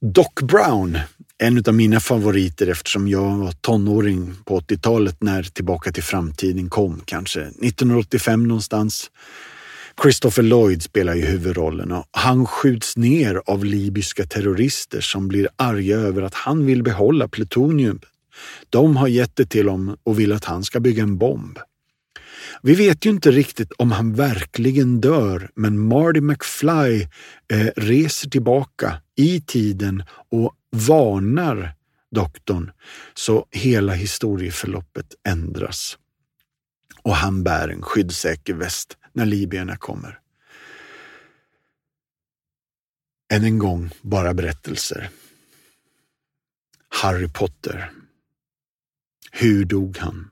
Doc 0.00 0.34
Brown, 0.42 0.98
en 1.38 1.62
av 1.68 1.74
mina 1.74 2.00
favoriter 2.00 2.66
eftersom 2.66 3.08
jag 3.08 3.36
var 3.36 3.52
tonåring 3.52 4.34
på 4.44 4.60
80-talet 4.60 5.22
när 5.22 5.42
Tillbaka 5.42 5.92
till 5.92 6.02
framtiden 6.02 6.70
kom, 6.70 7.02
kanske 7.04 7.40
1985 7.40 8.48
någonstans. 8.48 9.10
Christopher 10.02 10.42
Lloyd 10.42 10.82
spelar 10.82 11.14
ju 11.14 11.24
huvudrollen 11.24 11.92
och 11.92 12.04
han 12.10 12.46
skjuts 12.46 12.96
ner 12.96 13.42
av 13.46 13.64
libyska 13.64 14.26
terrorister 14.26 15.00
som 15.00 15.28
blir 15.28 15.48
arga 15.56 15.96
över 15.96 16.22
att 16.22 16.34
han 16.34 16.66
vill 16.66 16.82
behålla 16.82 17.28
plutonium. 17.28 18.00
De 18.70 18.96
har 18.96 19.08
gett 19.08 19.36
det 19.36 19.46
till 19.46 19.68
honom 19.68 19.96
och 20.02 20.18
vill 20.18 20.32
att 20.32 20.44
han 20.44 20.64
ska 20.64 20.80
bygga 20.80 21.02
en 21.02 21.18
bomb. 21.18 21.58
Vi 22.62 22.74
vet 22.74 23.06
ju 23.06 23.10
inte 23.10 23.30
riktigt 23.30 23.72
om 23.72 23.92
han 23.92 24.14
verkligen 24.14 25.00
dör, 25.00 25.50
men 25.54 25.78
Marty 25.78 26.20
McFly 26.20 27.02
eh, 27.48 27.66
reser 27.76 28.30
tillbaka 28.30 29.02
i 29.16 29.40
tiden 29.40 30.02
och 30.30 30.54
varnar 30.70 31.74
doktorn, 32.10 32.72
så 33.14 33.46
hela 33.50 33.92
historieförloppet 33.92 35.14
ändras. 35.28 35.98
Och 37.02 37.16
han 37.16 37.42
bär 37.42 37.68
en 37.68 37.82
skyddssäker 37.82 38.54
väst 38.54 38.96
när 39.12 39.26
libyerna 39.26 39.76
kommer. 39.76 40.20
Än 43.32 43.44
en 43.44 43.58
gång 43.58 43.90
bara 44.02 44.34
berättelser. 44.34 45.10
Harry 46.88 47.28
Potter. 47.28 47.90
Hur 49.32 49.64
dog 49.64 49.98
han? 49.98 50.30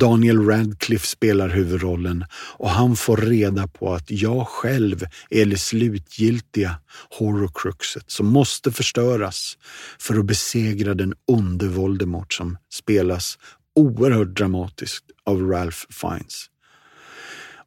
Daniel 0.00 0.46
Radcliffe 0.46 1.06
spelar 1.06 1.48
huvudrollen 1.48 2.24
och 2.32 2.70
han 2.70 2.96
får 2.96 3.16
reda 3.16 3.68
på 3.68 3.94
att 3.94 4.10
jag 4.10 4.48
själv 4.48 5.04
är 5.30 5.46
det 5.46 5.58
slutgiltiga 5.58 6.76
horrorcruxet 7.18 8.10
som 8.10 8.26
måste 8.26 8.72
förstöras 8.72 9.58
för 9.98 10.18
att 10.18 10.26
besegra 10.26 10.94
den 10.94 11.14
onde 11.26 11.68
Voldemort 11.68 12.32
som 12.32 12.56
spelas 12.72 13.38
oerhört 13.74 14.36
dramatiskt 14.36 15.04
av 15.24 15.50
Ralph 15.50 15.78
Fiennes. 15.90 16.46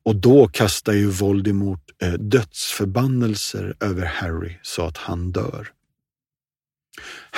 Och 0.03 0.15
då 0.15 0.47
kastar 0.47 0.93
ju 0.93 1.07
Voldemort 1.07 1.91
eh, 2.01 2.13
dödsförbannelser 2.13 3.75
över 3.79 4.05
Harry 4.05 4.59
så 4.61 4.85
att 4.85 4.97
han 4.97 5.31
dör. 5.31 5.67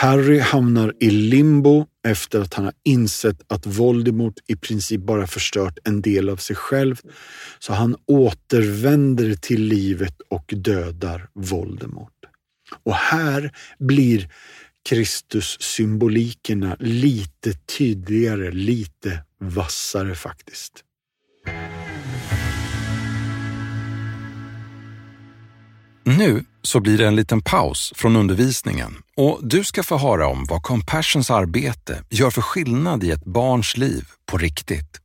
Harry 0.03 0.39
hamnar 0.39 0.93
i 0.99 1.09
limbo 1.09 1.85
efter 2.07 2.39
att 2.41 2.53
han 2.53 2.65
har 2.65 2.73
insett 2.83 3.41
att 3.47 3.65
Voldemort 3.65 4.33
i 4.47 4.55
princip 4.55 5.01
bara 5.01 5.27
förstört 5.27 5.79
en 5.83 6.01
del 6.01 6.29
av 6.29 6.37
sig 6.37 6.55
själv. 6.55 7.01
Så 7.59 7.73
han 7.73 7.95
återvänder 8.07 9.35
till 9.35 9.63
livet 9.63 10.21
och 10.29 10.53
dödar 10.57 11.29
Voldemort. 11.33 12.25
Och 12.83 12.95
här 12.95 13.51
blir 13.79 14.29
Kristus-symbolikerna 14.89 16.75
lite 16.79 17.53
tydligare, 17.53 18.51
lite 18.51 19.23
vassare 19.39 20.15
faktiskt. 20.15 20.83
Nu 26.05 26.45
så 26.61 26.79
blir 26.79 26.97
det 26.97 27.07
en 27.07 27.15
liten 27.15 27.41
paus 27.41 27.93
från 27.95 28.15
undervisningen 28.15 28.95
och 29.17 29.39
du 29.43 29.63
ska 29.63 29.83
få 29.83 29.97
höra 29.97 30.27
om 30.27 30.45
vad 30.45 30.63
Compassions 30.63 31.31
arbete 31.31 32.03
gör 32.09 32.29
för 32.29 32.41
skillnad 32.41 33.03
i 33.03 33.11
ett 33.11 33.25
barns 33.25 33.77
liv 33.77 34.07
på 34.25 34.37
riktigt. 34.37 35.01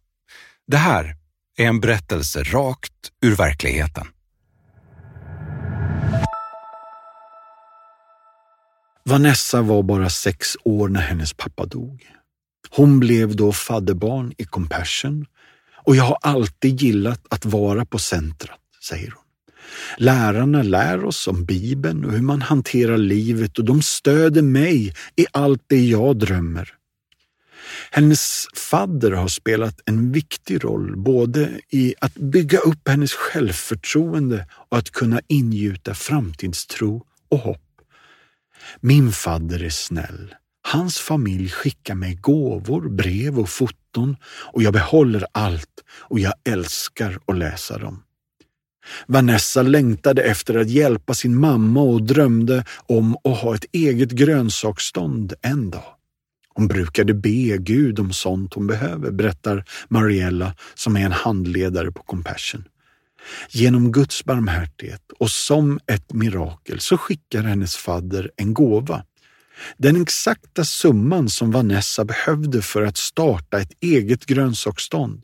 Det 0.66 0.76
här 0.76 1.16
är 1.58 1.66
en 1.66 1.80
berättelse 1.80 2.42
rakt 2.42 2.92
ur 3.22 3.36
verkligheten. 3.36 4.06
Vanessa 9.04 9.62
var 9.62 9.82
bara 9.82 10.10
sex 10.10 10.56
år 10.64 10.88
när 10.88 11.00
hennes 11.00 11.32
pappa 11.32 11.66
dog. 11.66 12.06
Hon 12.70 13.00
blev 13.00 13.36
då 13.36 13.52
fadderbarn 13.52 14.32
i 14.38 14.44
Compassion 14.44 15.26
och 15.84 15.96
jag 15.96 16.04
har 16.04 16.18
alltid 16.22 16.82
gillat 16.82 17.20
att 17.30 17.44
vara 17.44 17.84
på 17.84 17.98
centrat, 17.98 18.58
säger 18.88 19.10
hon. 19.16 19.27
Lärarna 19.96 20.62
lär 20.62 21.04
oss 21.04 21.28
om 21.28 21.44
Bibeln 21.44 22.04
och 22.04 22.12
hur 22.12 22.22
man 22.22 22.42
hanterar 22.42 22.98
livet 22.98 23.58
och 23.58 23.64
de 23.64 23.82
stöder 23.82 24.42
mig 24.42 24.94
i 25.16 25.26
allt 25.32 25.62
det 25.66 25.84
jag 25.84 26.16
drömmer. 26.16 26.74
Hennes 27.90 28.46
fadder 28.54 29.10
har 29.10 29.28
spelat 29.28 29.80
en 29.84 30.12
viktig 30.12 30.64
roll 30.64 30.96
både 30.96 31.50
i 31.70 31.94
att 32.00 32.14
bygga 32.14 32.58
upp 32.58 32.88
hennes 32.88 33.12
självförtroende 33.12 34.46
och 34.70 34.78
att 34.78 34.90
kunna 34.90 35.20
ingjuta 35.26 35.94
framtidstro 35.94 37.06
och 37.28 37.38
hopp. 37.38 37.62
Min 38.80 39.12
fadder 39.12 39.62
är 39.62 39.70
snäll. 39.70 40.34
Hans 40.62 40.98
familj 40.98 41.48
skickar 41.48 41.94
mig 41.94 42.14
gåvor, 42.14 42.88
brev 42.88 43.38
och 43.38 43.48
foton 43.48 44.16
och 44.52 44.62
jag 44.62 44.72
behåller 44.72 45.26
allt 45.32 45.84
och 45.88 46.18
jag 46.20 46.34
älskar 46.44 47.18
att 47.26 47.38
läsa 47.38 47.78
dem. 47.78 48.02
Vanessa 49.06 49.62
längtade 49.62 50.22
efter 50.22 50.58
att 50.58 50.70
hjälpa 50.70 51.14
sin 51.14 51.40
mamma 51.40 51.80
och 51.80 52.02
drömde 52.02 52.64
om 52.86 53.16
att 53.24 53.38
ha 53.38 53.54
ett 53.54 53.64
eget 53.72 54.10
grönsaksstånd 54.10 55.32
en 55.42 55.70
dag. 55.70 55.94
Hon 56.54 56.68
brukade 56.68 57.14
be 57.14 57.56
Gud 57.58 58.00
om 58.00 58.12
sånt 58.12 58.54
hon 58.54 58.66
behöver, 58.66 59.10
berättar 59.10 59.64
Mariella 59.88 60.54
som 60.74 60.96
är 60.96 61.00
en 61.00 61.12
handledare 61.12 61.92
på 61.92 62.02
Compassion. 62.02 62.64
Genom 63.50 63.92
Guds 63.92 64.24
barmhärtighet 64.24 65.02
och 65.18 65.30
som 65.30 65.80
ett 65.86 66.12
mirakel 66.12 66.80
så 66.80 66.98
skickar 66.98 67.42
hennes 67.42 67.76
fadder 67.76 68.30
en 68.36 68.54
gåva. 68.54 69.04
Den 69.76 70.02
exakta 70.02 70.64
summan 70.64 71.28
som 71.28 71.50
Vanessa 71.50 72.04
behövde 72.04 72.62
för 72.62 72.82
att 72.82 72.96
starta 72.96 73.58
ett 73.60 73.72
eget 73.80 74.26
grönsaksstånd. 74.26 75.22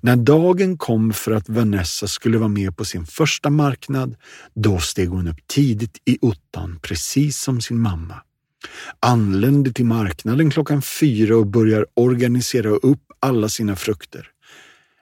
När 0.00 0.16
dagen 0.16 0.78
kom 0.78 1.12
för 1.12 1.32
att 1.32 1.48
Vanessa 1.48 2.06
skulle 2.08 2.38
vara 2.38 2.48
med 2.48 2.76
på 2.76 2.84
sin 2.84 3.06
första 3.06 3.50
marknad, 3.50 4.16
då 4.54 4.78
steg 4.78 5.08
hon 5.08 5.28
upp 5.28 5.46
tidigt 5.46 5.98
i 6.04 6.18
ottan, 6.20 6.78
precis 6.82 7.38
som 7.38 7.60
sin 7.60 7.78
mamma. 7.80 8.14
Anlände 9.00 9.72
till 9.72 9.84
marknaden 9.86 10.50
klockan 10.50 10.82
fyra 10.82 11.36
och 11.36 11.46
börjar 11.46 11.86
organisera 11.94 12.68
upp 12.68 13.02
alla 13.20 13.48
sina 13.48 13.76
frukter. 13.76 14.30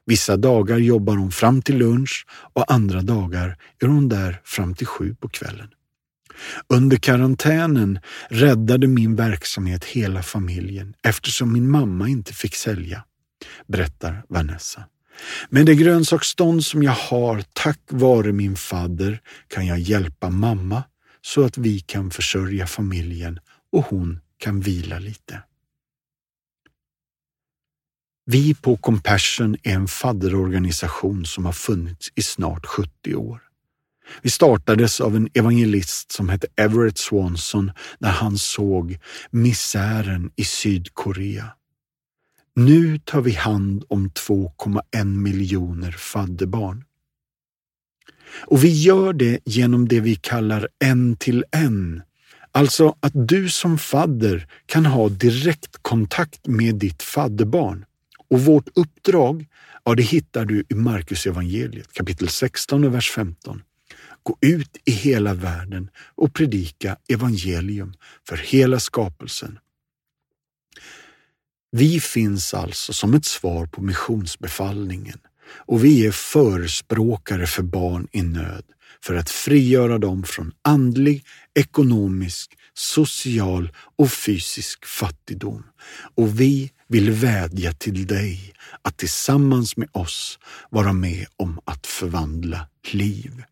Vissa 0.07 0.37
dagar 0.37 0.79
jobbar 0.79 1.17
hon 1.17 1.33
fram 1.33 1.63
till 1.63 1.79
lunch 1.79 2.27
och 2.53 2.73
andra 2.73 3.03
dagar 3.03 3.57
är 3.81 3.87
hon 3.87 4.09
där 4.09 4.41
fram 4.45 4.75
till 4.75 4.87
sju 4.87 5.15
på 5.15 5.29
kvällen. 5.29 5.69
Under 6.69 6.97
karantänen 6.97 7.99
räddade 8.29 8.87
min 8.87 9.17
verksamhet 9.17 9.85
hela 9.85 10.23
familjen 10.23 10.95
eftersom 11.03 11.53
min 11.53 11.71
mamma 11.71 12.09
inte 12.09 12.33
fick 12.33 12.55
sälja 12.55 13.05
berättar 13.67 14.25
Vanessa. 14.29 14.85
Med 15.49 15.67
det 15.67 15.75
grönsaksstånd 15.75 16.65
som 16.65 16.83
jag 16.83 16.93
har 16.93 17.45
tack 17.53 17.81
vare 17.89 18.33
min 18.33 18.57
fadder 18.57 19.21
kan 19.49 19.67
jag 19.67 19.79
hjälpa 19.79 20.31
mamma 20.31 20.83
så 21.23 21.45
att 21.45 21.59
vi 21.59 21.81
kan 21.81 22.11
försörja 22.11 22.67
familjen 22.67 23.39
och 23.73 23.85
hon 23.85 24.21
kan 24.39 24.61
vila 24.61 24.99
lite. 24.99 25.43
Vi 28.27 28.55
på 28.55 28.77
Compassion 28.77 29.57
är 29.63 29.75
en 29.75 29.89
fadderorganisation 29.89 31.27
som 31.27 31.45
har 31.45 31.53
funnits 31.53 32.13
i 32.15 32.23
snart 32.23 32.67
70 32.67 33.15
år. 33.15 33.41
Vi 34.23 34.31
startades 34.31 35.01
av 35.01 35.17
en 35.17 35.29
evangelist 35.35 36.13
som 36.13 36.29
hette 36.29 36.47
Everett 36.57 36.99
Swanson 36.99 37.73
när 37.99 38.11
han 38.11 38.39
såg 38.39 38.99
misären 39.31 40.31
i 40.37 40.45
Sydkorea. 40.45 41.53
Nu 42.57 42.99
tar 42.99 43.21
vi 43.21 43.33
hand 43.33 43.85
om 43.89 44.11
2,1 44.11 45.05
miljoner 45.05 45.93
fadderbarn. 45.93 46.85
Och 48.47 48.65
vi 48.65 48.83
gör 48.83 49.13
det 49.13 49.41
genom 49.45 49.89
det 49.89 50.01
vi 50.01 50.17
kallar 50.17 50.69
en 50.85 51.17
till 51.17 51.45
en. 51.51 52.03
Alltså 52.53 52.97
att 53.01 53.13
du 53.29 53.49
som 53.49 53.79
fadder 53.79 54.47
kan 54.67 54.87
ha 54.87 55.09
direktkontakt 55.09 56.47
med 56.47 56.75
ditt 56.75 57.03
fadderbarn. 57.03 57.85
Och 58.29 58.41
vårt 58.41 58.69
uppdrag, 58.75 59.47
ja 59.85 59.95
det 59.95 60.03
hittar 60.03 60.45
du 60.45 60.65
i 60.69 60.75
Markus 60.75 61.27
evangeliet 61.27 61.93
kapitel 61.93 62.29
16 62.29 62.85
och 62.85 62.95
vers 62.95 63.11
15. 63.11 63.63
Gå 64.23 64.37
ut 64.41 64.77
i 64.85 64.91
hela 64.91 65.35
världen 65.35 65.91
och 66.15 66.35
predika 66.35 66.97
evangelium 67.09 67.95
för 68.29 68.37
hela 68.37 68.81
skapelsen. 68.81 69.59
Vi 71.77 72.01
finns 72.01 72.55
alltså 72.55 72.93
som 72.93 73.15
ett 73.15 73.25
svar 73.25 73.67
på 73.67 73.83
missionsbefallningen 73.83 75.19
och 75.67 75.85
vi 75.85 76.07
är 76.07 76.13
förespråkare 76.13 77.47
för 77.47 77.63
barn 77.63 78.09
i 78.13 78.23
nöd 78.23 78.65
för 79.05 79.15
att 79.15 79.31
frigöra 79.31 79.99
dem 79.99 80.25
från 80.25 80.53
andlig, 80.63 81.25
ekonomisk, 81.55 82.53
social 82.75 83.73
och 83.97 84.13
fysisk 84.13 84.87
fattigdom. 84.87 85.63
Och 86.15 86.41
vi 86.41 86.71
vill 86.89 87.11
vädja 87.11 87.73
till 87.73 88.07
dig 88.07 88.53
att 88.83 88.97
tillsammans 88.97 89.77
med 89.77 89.89
oss 89.93 90.39
vara 90.71 90.93
med 90.93 91.27
om 91.37 91.61
att 91.65 91.87
förvandla 91.87 92.67
liv. 92.93 93.43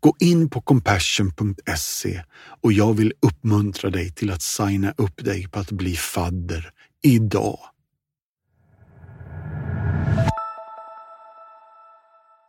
Gå 0.00 0.16
in 0.20 0.50
på 0.50 0.60
compassion.se 0.60 2.22
och 2.60 2.72
jag 2.72 2.94
vill 2.94 3.12
uppmuntra 3.20 3.90
dig 3.90 4.10
till 4.10 4.30
att 4.30 4.42
signa 4.42 4.94
upp 4.96 5.24
dig 5.24 5.48
på 5.48 5.58
att 5.58 5.70
bli 5.70 5.96
fadder 5.96 6.72
idag. 7.02 7.58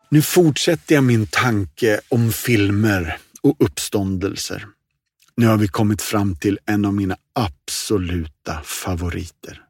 Nu 0.09 0.21
fortsätter 0.21 0.95
jag 0.95 1.03
min 1.03 1.27
tanke 1.27 2.01
om 2.09 2.31
filmer 2.31 3.17
och 3.41 3.55
uppståndelser. 3.59 4.65
Nu 5.35 5.47
har 5.47 5.57
vi 5.57 5.67
kommit 5.67 6.01
fram 6.01 6.35
till 6.35 6.59
en 6.65 6.85
av 6.85 6.93
mina 6.93 7.17
absoluta 7.33 8.61
favoriter. 8.63 9.61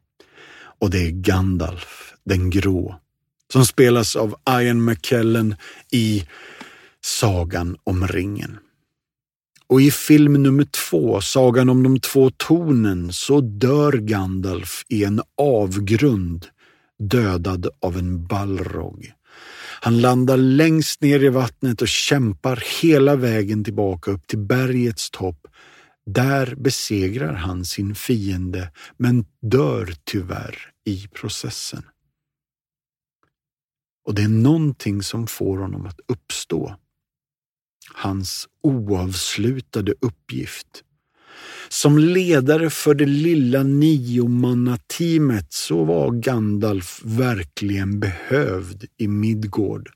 Och 0.78 0.90
det 0.90 1.06
är 1.06 1.10
Gandalf 1.10 2.14
den 2.24 2.50
grå 2.50 3.00
som 3.52 3.66
spelas 3.66 4.16
av 4.16 4.34
Ian 4.60 4.84
McKellen 4.84 5.56
i 5.90 6.28
Sagan 7.00 7.76
om 7.84 8.08
ringen. 8.08 8.58
Och 9.74 9.80
i 9.80 9.90
film 9.90 10.42
nummer 10.42 10.64
två, 10.64 11.20
Sagan 11.20 11.68
om 11.68 11.82
de 11.82 12.00
två 12.00 12.30
tornen, 12.30 13.12
så 13.12 13.40
dör 13.40 13.92
Gandalf 13.92 14.84
i 14.88 15.04
en 15.04 15.22
avgrund, 15.38 16.46
dödad 16.98 17.68
av 17.80 17.96
en 17.96 18.26
balrog. 18.26 19.12
Han 19.80 20.00
landar 20.00 20.36
längst 20.36 21.00
ner 21.00 21.24
i 21.24 21.28
vattnet 21.28 21.82
och 21.82 21.88
kämpar 21.88 22.64
hela 22.82 23.16
vägen 23.16 23.64
tillbaka 23.64 24.10
upp 24.10 24.26
till 24.26 24.38
bergets 24.38 25.10
topp. 25.10 25.46
Där 26.06 26.54
besegrar 26.54 27.32
han 27.32 27.64
sin 27.64 27.94
fiende, 27.94 28.70
men 28.96 29.24
dör 29.42 29.94
tyvärr 30.04 30.58
i 30.84 31.08
processen. 31.08 31.82
Och 34.06 34.14
det 34.14 34.22
är 34.22 34.28
någonting 34.28 35.02
som 35.02 35.26
får 35.26 35.58
honom 35.58 35.86
att 35.86 36.00
uppstå. 36.08 36.76
Hans 37.92 38.48
oavslutade 38.62 39.94
uppgift. 40.00 40.82
Som 41.68 41.98
ledare 41.98 42.70
för 42.70 42.94
det 42.94 43.06
lilla 43.06 43.62
niomannateamet 43.62 45.52
så 45.52 45.84
var 45.84 46.10
Gandalf 46.10 47.00
verkligen 47.04 48.00
behövd 48.00 48.84
i 48.98 49.08
Midgård. 49.08 49.90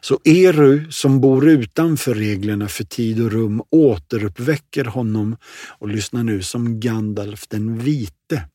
Så 0.00 0.20
Eru, 0.24 0.90
som 0.90 1.20
bor 1.20 1.48
utanför 1.48 2.14
reglerna 2.14 2.68
för 2.68 2.84
tid 2.84 3.24
och 3.24 3.32
rum, 3.32 3.62
återuppväcker 3.70 4.84
honom 4.84 5.36
och 5.78 5.88
lyssnar 5.88 6.22
nu 6.22 6.42
som 6.42 6.80
Gandalf 6.80 7.48
den 7.48 7.78
vite, 7.78 8.48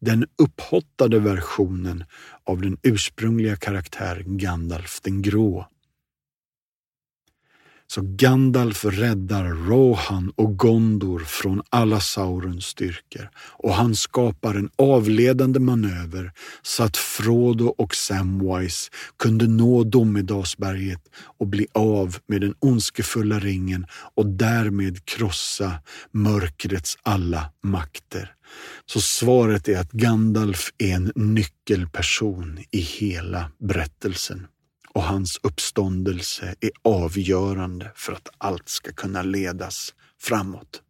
den 0.00 0.26
upphottade 0.42 1.18
versionen 1.18 2.04
av 2.44 2.60
den 2.60 2.76
ursprungliga 2.82 3.56
karaktären 3.56 4.38
Gandalf 4.38 5.00
den 5.02 5.22
grå. 5.22 5.66
Så 7.94 8.00
Gandalf 8.04 8.84
räddar 8.84 9.44
Rohan 9.44 10.32
och 10.36 10.58
Gondor 10.58 11.18
från 11.20 11.62
alla 11.70 12.00
Saurons 12.00 12.64
styrkor 12.64 13.28
och 13.36 13.74
han 13.74 13.96
skapar 13.96 14.54
en 14.54 14.70
avledande 14.78 15.60
manöver 15.60 16.32
så 16.62 16.82
att 16.82 16.96
Frodo 16.96 17.66
och 17.66 17.94
Samwise 17.94 18.90
kunde 19.18 19.46
nå 19.46 19.84
Domedagsberget 19.84 21.00
och 21.38 21.46
bli 21.46 21.66
av 21.72 22.16
med 22.26 22.40
den 22.40 22.54
ondskefulla 22.60 23.38
ringen 23.38 23.86
och 24.14 24.26
därmed 24.26 25.04
krossa 25.04 25.72
mörkrets 26.10 26.98
alla 27.02 27.52
makter. 27.62 28.34
Så 28.86 29.00
svaret 29.00 29.68
är 29.68 29.78
att 29.78 29.92
Gandalf 29.92 30.72
är 30.78 30.94
en 30.94 31.12
nyckelperson 31.14 32.58
i 32.70 32.80
hela 32.80 33.50
berättelsen 33.58 34.46
och 34.94 35.02
hans 35.02 35.40
uppståndelse 35.42 36.54
är 36.60 36.70
avgörande 36.82 37.92
för 37.94 38.12
att 38.12 38.28
allt 38.38 38.68
ska 38.68 38.92
kunna 38.92 39.22
ledas 39.22 39.94
framåt. 40.18 40.82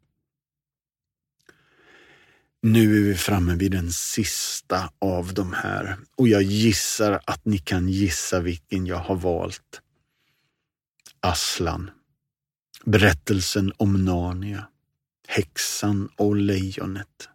Nu 2.63 2.97
är 2.97 3.03
vi 3.03 3.15
framme 3.15 3.55
vid 3.55 3.73
den 3.73 3.93
sista 3.93 4.93
av 4.99 5.35
de 5.35 5.53
här 5.53 5.97
och 6.17 6.29
jag 6.29 6.43
gissar 6.43 7.21
att 7.27 7.45
ni 7.45 7.59
kan 7.59 7.89
gissa 7.89 8.41
vilken 8.41 8.87
jag 8.87 8.99
har 8.99 9.17
valt. 9.17 9.81
Aslan. 11.21 11.91
Berättelsen 12.85 13.73
om 13.77 14.05
Narnia. 14.05 14.69
Häxan 15.29 16.09
och 16.17 16.37
lejonet. 16.37 17.29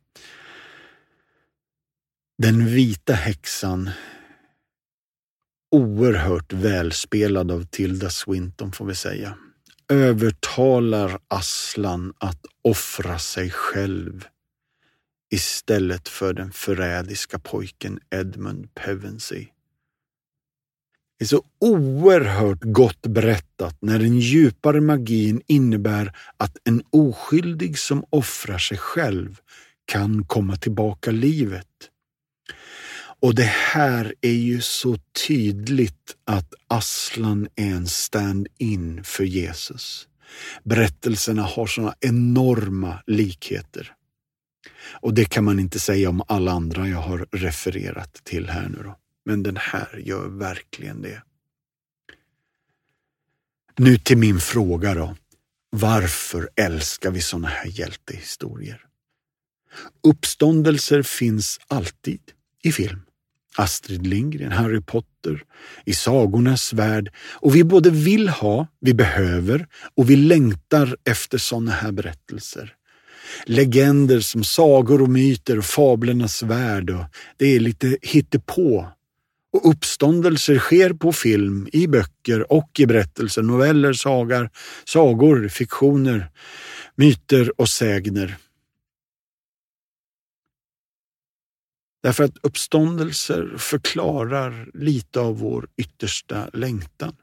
Den 2.38 2.66
vita 2.66 3.14
häxan 3.14 3.90
oerhört 5.72 6.54
välspelad 6.54 7.52
av 7.52 7.64
Tilda 7.64 8.10
Swinton 8.10 8.72
får 8.72 8.86
vi 8.86 8.96
säga, 8.96 9.38
övertalar 9.90 11.20
Aslan 11.28 12.14
att 12.18 12.46
offra 12.62 13.20
sig 13.20 13.50
själv 13.50 14.26
istället 15.34 16.08
för 16.08 16.34
den 16.34 16.52
förrädiska 16.52 17.40
pojken 17.40 18.00
Edmund 18.10 18.74
Pevensey. 18.74 19.48
Det 21.20 21.26
är 21.26 21.28
så 21.28 21.44
oerhört 21.60 22.62
gott 22.62 23.02
berättat 23.02 23.78
när 23.82 24.00
den 24.00 24.20
djupare 24.20 24.82
magin 24.82 25.42
innebär 25.48 26.18
att 26.38 26.58
en 26.64 26.84
oskyldig 26.90 27.80
som 27.80 28.06
offrar 28.10 28.58
sig 28.58 28.78
själv 28.78 29.40
kan 29.86 30.26
komma 30.26 30.56
tillbaka 30.56 31.12
livet. 31.12 31.68
Och 33.20 33.36
det 33.36 33.44
här 33.44 34.14
är 34.22 34.32
ju 34.32 34.62
så 34.62 34.98
tydligt 35.28 36.16
att 36.26 36.54
Aslan 36.68 37.48
är 37.56 37.70
en 37.70 37.88
stand-in 37.88 39.04
för 39.04 39.24
Jesus. 39.24 40.08
Berättelserna 40.64 41.42
har 41.42 41.68
sådana 41.68 41.96
enorma 42.00 43.04
likheter. 43.08 43.94
Och 45.02 45.14
det 45.14 45.26
kan 45.26 45.44
man 45.44 45.60
inte 45.60 45.80
säga 45.80 46.10
om 46.10 46.24
alla 46.28 46.52
andra 46.52 46.88
jag 46.88 47.02
har 47.02 47.28
refererat 47.32 48.14
till 48.24 48.50
här 48.50 48.70
nu 48.70 48.84
då. 48.84 48.98
Men 49.26 49.44
den 49.44 49.58
här 49.58 50.02
gör 50.06 50.28
verkligen 50.28 51.02
det. 51.02 51.22
Nu 53.78 53.98
till 53.98 54.18
min 54.18 54.40
fråga 54.40 54.94
då. 54.94 55.16
Varför 55.70 56.50
älskar 56.56 57.12
vi 57.12 57.22
sådana 57.22 57.48
här 57.48 57.68
hjältehistorier? 57.68 58.86
Uppståndelser 60.04 61.02
finns 61.02 61.60
alltid 61.68 62.22
i 62.64 62.72
film. 62.72 63.07
Astrid 63.58 64.08
Lindgren, 64.08 64.52
Harry 64.52 64.82
Potter, 64.82 65.44
i 65.86 65.94
sagornas 65.94 66.74
värld 66.74 67.10
och 67.34 67.56
vi 67.56 67.64
både 67.64 67.90
vill 67.90 68.30
ha, 68.30 68.68
vi 68.82 68.94
behöver 68.94 69.68
och 69.96 70.10
vi 70.10 70.16
längtar 70.16 70.96
efter 71.10 71.38
sådana 71.38 71.72
här 71.72 71.92
berättelser. 71.92 72.74
Legender 73.46 74.20
som 74.20 74.44
sagor 74.44 75.02
och 75.02 75.10
myter 75.10 75.58
och 75.58 75.66
fablernas 75.66 76.44
värld 76.44 76.90
och 76.90 77.06
det 77.38 77.56
är 77.56 77.60
lite 77.60 77.98
hittepå. 78.02 78.88
Och 79.54 79.70
uppståndelser 79.70 80.60
sker 80.60 80.94
på 80.94 81.14
film, 81.14 81.68
i 81.74 81.88
böcker 81.88 82.52
och 82.52 82.80
i 82.80 82.86
berättelser, 82.86 83.42
noveller, 83.42 83.94
sagar, 83.94 84.50
sagor, 84.86 85.48
fiktioner, 85.48 86.30
myter 86.96 87.62
och 87.62 87.70
sägner. 87.70 88.38
Därför 92.04 92.24
att 92.24 92.38
uppståndelser 92.44 93.56
förklarar 93.58 94.70
lite 94.74 95.20
av 95.20 95.40
vår 95.40 95.68
yttersta 95.78 96.50
längtan. 96.54 97.16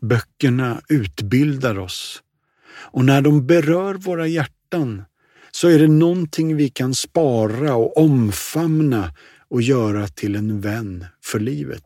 Böckerna 0.00 0.80
utbildar 0.88 1.78
oss 1.78 2.22
och 2.68 3.04
när 3.04 3.22
de 3.22 3.46
berör 3.46 3.94
våra 3.94 4.26
hjärtan 4.26 5.04
så 5.50 5.68
är 5.68 5.78
det 5.78 5.88
någonting 5.88 6.56
vi 6.56 6.68
kan 6.68 6.94
spara 6.94 7.74
och 7.74 7.96
omfamna 7.96 9.14
och 9.48 9.62
göra 9.62 10.08
till 10.08 10.36
en 10.36 10.60
vän 10.60 11.06
för 11.22 11.40
livet. 11.40 11.84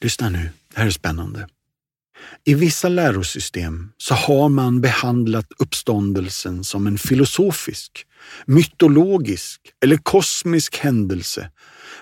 Lyssna 0.00 0.28
nu, 0.28 0.50
det 0.68 0.78
här 0.78 0.86
är 0.86 0.90
spännande. 0.90 1.48
I 2.44 2.54
vissa 2.54 2.88
lärosystem 2.88 3.92
så 3.96 4.14
har 4.14 4.48
man 4.48 4.80
behandlat 4.80 5.46
uppståndelsen 5.58 6.64
som 6.64 6.86
en 6.86 6.98
filosofisk, 6.98 8.06
mytologisk 8.46 9.60
eller 9.82 9.96
kosmisk 9.96 10.76
händelse 10.76 11.50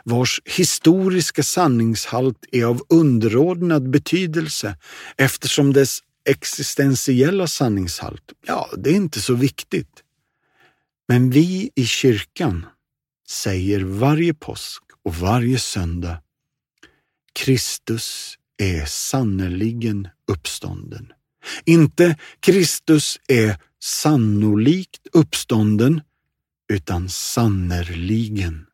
vars 0.04 0.40
historiska 0.44 1.42
sanningshalt 1.42 2.44
är 2.52 2.64
av 2.64 2.82
underordnad 2.88 3.90
betydelse 3.90 4.76
eftersom 5.16 5.72
dess 5.72 5.98
existentiella 6.28 7.46
sanningshalt, 7.46 8.32
ja, 8.46 8.70
det 8.76 8.90
är 8.90 8.94
inte 8.94 9.20
så 9.20 9.34
viktigt. 9.34 10.02
Men 11.08 11.30
vi 11.30 11.70
i 11.74 11.86
kyrkan 11.86 12.66
säger 13.28 13.80
varje 13.80 14.34
påsk 14.34 14.82
och 15.04 15.14
varje 15.14 15.58
söndag 15.58 16.22
Kristus 17.32 18.37
är 18.58 18.84
sannerligen 18.84 20.08
uppstånden. 20.30 21.12
Inte 21.64 22.16
Kristus 22.40 23.18
är 23.28 23.56
sannolikt 23.82 25.06
uppstånden, 25.12 26.00
utan 26.72 27.08
sannerligen. 27.08 28.66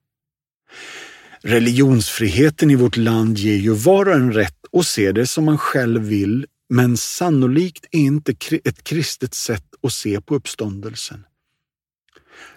Religionsfriheten 1.43 2.71
i 2.71 2.75
vårt 2.75 2.97
land 2.97 3.39
ger 3.39 3.57
ju 3.57 3.75
var 3.75 4.07
och 4.07 4.15
en 4.15 4.33
rätt 4.33 4.59
att 4.73 4.87
se 4.87 5.13
det 5.13 5.27
som 5.27 5.45
man 5.45 5.59
själv 5.59 6.03
vill, 6.03 6.47
men 6.69 6.97
sannolikt 6.97 7.87
är 7.91 7.99
inte 7.99 8.35
ett 8.65 8.85
kristet 8.85 9.35
sätt 9.35 9.67
att 9.83 9.93
se 9.93 10.21
på 10.21 10.35
uppståndelsen. 10.35 11.25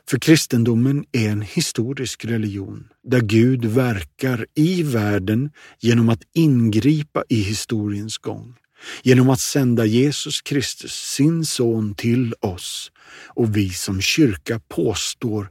För 0.09 0.19
kristendomen 0.19 1.05
är 1.11 1.29
en 1.29 1.41
historisk 1.41 2.25
religion 2.25 2.87
där 3.03 3.21
Gud 3.21 3.65
verkar 3.65 4.45
i 4.55 4.83
världen 4.83 5.51
genom 5.79 6.09
att 6.09 6.21
ingripa 6.33 7.23
i 7.29 7.41
historiens 7.41 8.17
gång, 8.17 8.55
genom 9.03 9.29
att 9.29 9.39
sända 9.39 9.85
Jesus 9.85 10.41
Kristus, 10.41 10.93
sin 10.93 11.45
son, 11.45 11.95
till 11.95 12.33
oss. 12.39 12.91
Och 13.27 13.57
vi 13.57 13.69
som 13.69 14.01
kyrka 14.01 14.59
påstår 14.67 15.49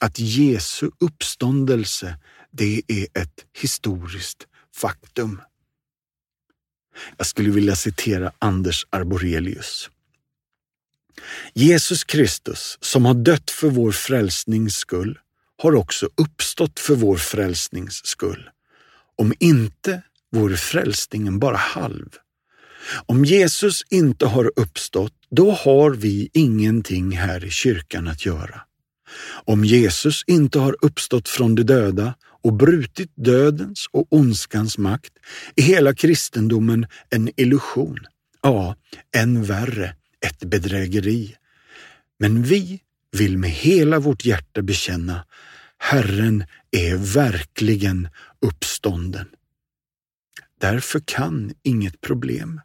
att 0.00 0.18
Jesu 0.18 0.90
uppståndelse, 1.00 2.18
det 2.52 2.82
är 2.88 3.22
ett 3.22 3.44
historiskt 3.60 4.46
faktum. 4.74 5.40
Jag 7.16 7.26
skulle 7.26 7.50
vilja 7.50 7.76
citera 7.76 8.32
Anders 8.38 8.86
Arborelius. 8.90 9.90
Jesus 11.54 12.04
Kristus, 12.04 12.78
som 12.80 13.04
har 13.04 13.14
dött 13.14 13.50
för 13.50 13.68
vår 13.68 13.92
frälsnings 13.92 14.74
skull, 14.74 15.18
har 15.62 15.74
också 15.74 16.08
uppstått 16.16 16.80
för 16.80 16.94
vår 16.94 17.16
frälsnings 17.16 18.06
skull. 18.06 18.50
Om 19.16 19.32
inte 19.38 20.02
vore 20.32 20.56
frälsningen 20.56 21.38
bara 21.38 21.56
halv. 21.56 22.08
Om 23.06 23.24
Jesus 23.24 23.82
inte 23.90 24.26
har 24.26 24.52
uppstått, 24.56 25.12
då 25.30 25.50
har 25.50 25.90
vi 25.90 26.30
ingenting 26.32 27.16
här 27.16 27.44
i 27.44 27.50
kyrkan 27.50 28.08
att 28.08 28.26
göra. 28.26 28.60
Om 29.44 29.64
Jesus 29.64 30.22
inte 30.26 30.58
har 30.58 30.76
uppstått 30.80 31.28
från 31.28 31.54
de 31.54 31.62
döda 31.62 32.14
och 32.42 32.52
brutit 32.52 33.12
dödens 33.14 33.86
och 33.92 34.06
ondskans 34.10 34.78
makt 34.78 35.12
är 35.56 35.62
hela 35.62 35.94
kristendomen 35.94 36.86
en 37.10 37.30
illusion. 37.36 37.98
Ja, 38.42 38.76
än 39.16 39.44
värre, 39.44 39.94
ett 40.26 40.44
bedrägeri. 40.44 41.36
Men 42.18 42.42
vi 42.42 42.80
vill 43.12 43.38
med 43.38 43.50
hela 43.50 43.98
vårt 43.98 44.24
hjärta 44.24 44.62
bekänna 44.62 45.24
Herren 45.78 46.44
är 46.70 46.96
verkligen 46.96 48.08
uppstånden. 48.40 49.26
Därför 50.60 51.00
kan 51.04 51.54
inget 51.62 52.00
problem, 52.00 52.60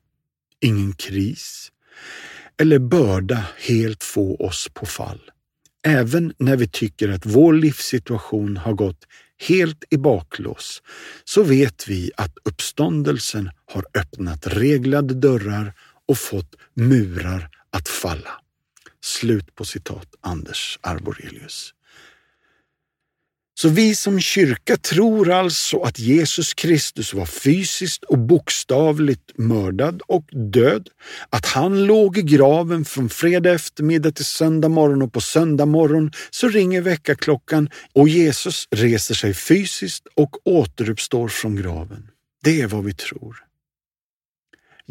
ingen 0.60 0.94
kris 0.94 1.72
eller 2.58 2.80
börda 2.80 3.46
helt 3.58 4.04
få 4.04 4.36
oss 4.36 4.70
på 4.74 4.86
fall. 4.86 5.22
Även 5.84 6.34
när 6.38 6.58
vi 6.58 6.68
tycker 6.68 7.10
att 7.10 7.26
vår 7.26 7.54
livssituation 7.54 8.58
har 8.58 8.74
gått 8.74 9.08
helt 9.48 9.84
i 9.90 9.98
baklås 9.98 10.82
så 11.24 11.44
vet 11.44 11.88
vi 11.88 12.12
att 12.18 12.38
uppståndelsen 12.44 13.50
har 13.66 13.86
öppnat 13.94 14.48
reglade 14.48 15.14
dörrar 15.14 15.74
och 16.12 16.18
fått 16.18 16.56
murar 16.74 17.50
att 17.70 17.88
falla. 17.88 18.32
Slut 19.04 19.56
på 19.56 19.66
citat 19.66 20.08
Anders 20.22 20.80
Arborelius. 20.82 21.74
Så 23.60 23.70
vi 23.70 23.96
som 23.96 24.20
kyrka 24.20 24.78
tror 24.78 25.32
alltså 25.32 25.82
att 25.82 26.00
Jesus 26.00 26.54
Kristus 26.54 27.14
var 27.14 27.26
fysiskt 27.26 28.04
och 28.04 28.18
bokstavligt 28.18 29.32
mördad 29.38 30.02
och 30.08 30.26
död, 30.32 30.90
att 31.30 31.46
han 31.46 31.86
låg 31.86 32.18
i 32.18 32.22
graven 32.22 32.86
från 32.86 33.10
fredag 33.10 33.54
eftermiddag 33.54 34.12
till 34.12 34.26
söndag 34.26 34.70
morgon 34.70 35.02
och 35.02 35.14
på 35.14 35.22
söndag 35.22 35.66
morgon 35.66 36.12
så 36.30 36.50
ringer 36.50 36.82
väckarklockan 36.82 37.70
och 37.94 38.10
Jesus 38.10 38.68
reser 38.72 39.16
sig 39.16 39.34
fysiskt 39.34 40.08
och 40.16 40.48
återuppstår 40.48 41.28
från 41.28 41.56
graven. 41.56 42.08
Det 42.44 42.62
är 42.62 42.68
vad 42.68 42.84
vi 42.84 42.94
tror. 42.94 43.51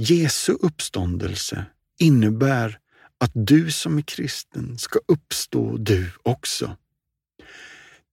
Jesu 0.02 0.52
uppståndelse 0.52 1.64
innebär 1.98 2.78
att 3.18 3.30
du 3.34 3.70
som 3.70 3.98
är 3.98 4.02
kristen 4.02 4.78
ska 4.78 4.98
uppstå 5.08 5.76
du 5.76 6.10
också. 6.22 6.76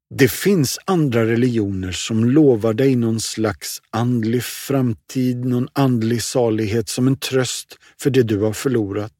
Det 0.09 0.31
finns 0.31 0.79
andra 0.85 1.25
religioner 1.25 1.91
som 1.91 2.25
lovar 2.25 2.73
dig 2.73 2.95
någon 2.95 3.19
slags 3.19 3.81
andlig 3.89 4.43
framtid, 4.43 5.45
någon 5.45 5.67
andlig 5.73 6.23
salighet 6.23 6.89
som 6.89 7.07
en 7.07 7.17
tröst 7.17 7.77
för 7.97 8.09
det 8.09 8.23
du 8.23 8.37
har 8.39 8.53
förlorat. 8.53 9.13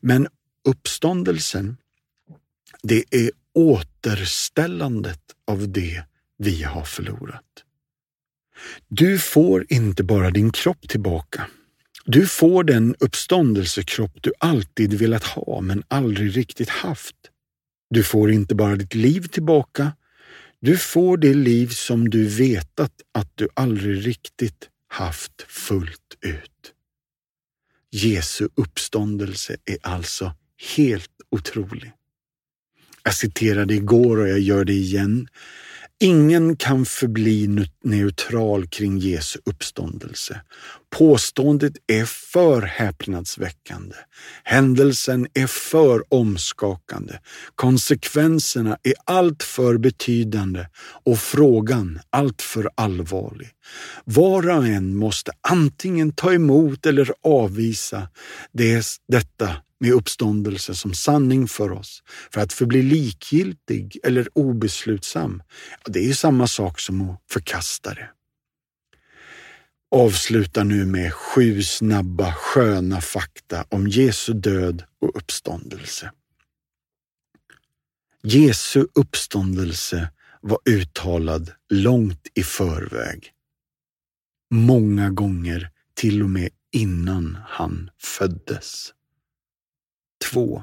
Men 0.00 0.28
uppståndelsen, 0.68 1.76
det 2.82 3.04
är 3.10 3.30
återställandet 3.54 5.22
av 5.46 5.72
det 5.72 6.02
vi 6.38 6.62
har 6.62 6.84
förlorat. 6.84 7.64
Du 8.88 9.18
får 9.18 9.66
inte 9.68 10.04
bara 10.04 10.30
din 10.30 10.52
kropp 10.52 10.88
tillbaka. 10.88 11.46
Du 12.04 12.26
får 12.26 12.64
den 12.64 12.94
uppståndelsekropp 12.98 14.22
du 14.22 14.32
alltid 14.38 14.94
velat 14.94 15.24
ha 15.24 15.60
men 15.60 15.82
aldrig 15.88 16.36
riktigt 16.36 16.68
haft. 16.68 17.16
Du 17.90 18.04
får 18.04 18.30
inte 18.30 18.54
bara 18.54 18.76
ditt 18.76 18.94
liv 18.94 19.20
tillbaka, 19.26 19.92
du 20.60 20.78
får 20.78 21.16
det 21.16 21.34
liv 21.34 21.68
som 21.68 22.10
du 22.10 22.26
vetat 22.26 22.92
att 23.12 23.30
du 23.34 23.48
aldrig 23.54 24.06
riktigt 24.06 24.68
haft 24.88 25.42
fullt 25.42 26.16
ut. 26.20 26.72
Jesu 27.90 28.48
uppståndelse 28.54 29.56
är 29.64 29.78
alltså 29.82 30.34
helt 30.76 31.10
otrolig. 31.30 31.92
Jag 33.02 33.14
citerade 33.14 33.74
igår 33.74 34.16
och 34.16 34.28
jag 34.28 34.40
gör 34.40 34.64
det 34.64 34.72
igen. 34.72 35.28
Ingen 35.98 36.56
kan 36.56 36.84
förbli 36.86 37.66
neutral 37.84 38.66
kring 38.66 38.98
Jesu 38.98 39.38
uppståndelse. 39.44 40.40
Påståendet 40.98 41.72
är 41.86 42.04
för 42.04 42.62
häpnadsväckande. 42.62 43.94
Händelsen 44.44 45.26
är 45.34 45.46
för 45.46 46.14
omskakande. 46.14 47.18
Konsekvenserna 47.54 48.78
är 48.82 48.94
alltför 49.04 49.78
betydande 49.78 50.66
och 51.04 51.18
frågan 51.18 52.00
alltför 52.10 52.70
allvarlig. 52.74 53.48
Var 54.04 54.50
och 54.50 54.66
en 54.66 54.96
måste 54.96 55.32
antingen 55.48 56.12
ta 56.12 56.32
emot 56.32 56.86
eller 56.86 57.12
avvisa 57.22 58.08
det, 58.52 58.86
detta 59.08 59.56
med 59.80 59.92
uppståndelse 59.92 60.74
som 60.74 60.94
sanning 60.94 61.48
för 61.48 61.72
oss. 61.72 62.02
För 62.32 62.40
att 62.40 62.52
förbli 62.52 62.82
likgiltig 62.82 63.98
eller 64.02 64.28
obeslutsam, 64.38 65.42
det 65.86 65.98
är 65.98 66.04
ju 66.04 66.14
samma 66.14 66.46
sak 66.46 66.80
som 66.80 67.10
att 67.10 67.20
förkasta 67.30 67.94
det 67.94 68.08
avslutar 69.90 70.64
nu 70.64 70.86
med 70.86 71.12
sju 71.12 71.62
snabba 71.62 72.34
sköna 72.34 73.00
fakta 73.00 73.64
om 73.68 73.88
Jesu 73.88 74.32
död 74.32 74.84
och 75.00 75.16
uppståndelse. 75.16 76.12
Jesu 78.22 78.86
uppståndelse 78.94 80.10
var 80.40 80.58
uttalad 80.64 81.52
långt 81.68 82.26
i 82.34 82.42
förväg. 82.42 83.32
Många 84.50 85.10
gånger 85.10 85.70
till 85.94 86.22
och 86.22 86.30
med 86.30 86.50
innan 86.72 87.38
han 87.48 87.90
föddes. 87.98 88.94
2. 90.32 90.62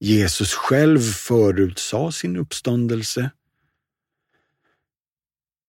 Jesus 0.00 0.54
själv 0.54 1.00
förutsade 1.00 2.12
sin 2.12 2.36
uppståndelse. 2.36 3.30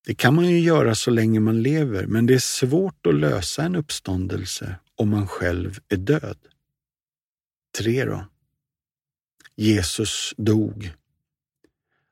Det 0.05 0.15
kan 0.15 0.35
man 0.35 0.49
ju 0.49 0.59
göra 0.59 0.95
så 0.95 1.11
länge 1.11 1.39
man 1.39 1.63
lever, 1.63 2.05
men 2.05 2.25
det 2.25 2.33
är 2.33 2.39
svårt 2.39 3.07
att 3.07 3.15
lösa 3.15 3.63
en 3.63 3.75
uppståndelse 3.75 4.75
om 4.95 5.09
man 5.09 5.27
själv 5.27 5.79
är 5.89 5.97
död. 5.97 6.37
3. 7.77 8.05
Då. 8.05 8.25
Jesus 9.55 10.33
dog. 10.37 10.91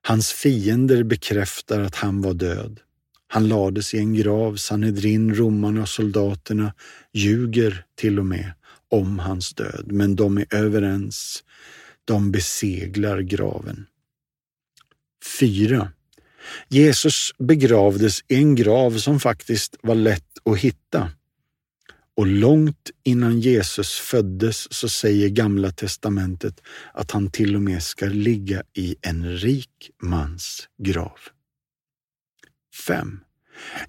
Hans 0.01 0.33
fiender 0.33 1.03
bekräftar 1.03 1.79
att 1.79 1.95
han 1.95 2.21
var 2.21 2.33
död. 2.33 2.79
Han 3.27 3.47
lades 3.47 3.93
i 3.93 3.97
en 3.97 4.13
grav, 4.13 4.55
Sanhedrin, 4.55 5.35
romarna 5.35 5.81
och 5.81 5.89
soldaterna 5.89 6.73
ljuger 7.13 7.85
till 7.95 8.19
och 8.19 8.25
med 8.25 8.53
om 8.89 9.19
hans 9.19 9.53
död, 9.53 9.91
men 9.91 10.15
de 10.15 10.37
är 10.37 10.55
överens. 10.55 11.43
De 12.05 12.31
beseglar 12.31 13.19
graven. 13.19 13.85
4. 15.39 15.91
Jesus 16.67 17.31
begravdes 17.39 18.23
i 18.27 18.35
en 18.35 18.55
grav 18.55 18.97
som 18.97 19.19
faktiskt 19.19 19.75
var 19.81 19.95
lätt 19.95 20.37
att 20.45 20.57
hitta. 20.57 21.11
Och 22.15 22.27
långt 22.27 22.89
innan 23.03 23.39
Jesus 23.39 23.99
föddes 23.99 24.73
så 24.73 24.89
säger 24.89 25.29
Gamla 25.29 25.71
testamentet 25.71 26.61
att 26.93 27.11
han 27.11 27.31
till 27.31 27.55
och 27.55 27.61
med 27.61 27.83
ska 27.83 28.05
ligga 28.05 28.63
i 28.73 28.95
en 29.01 29.37
rik 29.37 29.91
mans 30.03 30.67
grav. 30.83 31.17
5. 32.87 33.19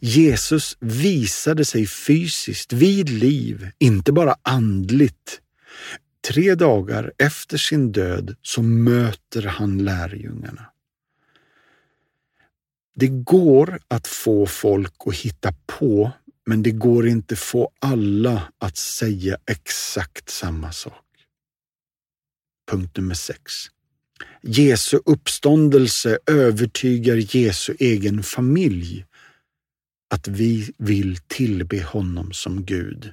Jesus 0.01 0.77
visade 0.81 1.65
sig 1.65 1.87
fysiskt 1.87 2.73
vid 2.73 3.09
liv, 3.09 3.71
inte 3.79 4.13
bara 4.13 4.37
andligt. 4.43 5.41
Tre 6.29 6.55
dagar 6.55 7.13
efter 7.19 7.59
sin 7.59 7.93
död 7.93 8.37
så 8.43 8.63
möter 8.63 9.43
han 9.43 9.85
lärjungarna. 9.85 10.70
Det 13.01 13.09
går 13.09 13.81
att 13.89 14.07
få 14.07 14.47
folk 14.47 14.95
att 15.07 15.15
hitta 15.15 15.55
på, 15.67 16.13
men 16.47 16.63
det 16.63 16.71
går 16.71 17.09
inte 17.09 17.37
få 17.37 17.71
alla 17.79 18.53
att 18.59 18.77
säga 18.77 19.37
exakt 19.47 20.31
samma 20.31 20.73
sak. 20.73 21.05
Punkt 22.71 22.97
nummer 22.97 23.15
6. 23.15 23.41
Jesu 24.43 24.99
uppståndelse 25.07 26.19
övertygar 26.27 27.37
Jesu 27.37 27.75
egen 27.79 28.23
familj 28.23 29.07
att 30.11 30.29
vi 30.29 30.73
vill 30.79 31.19
tillbe 31.27 31.83
honom 31.83 32.33
som 32.33 32.65
Gud. 32.65 33.13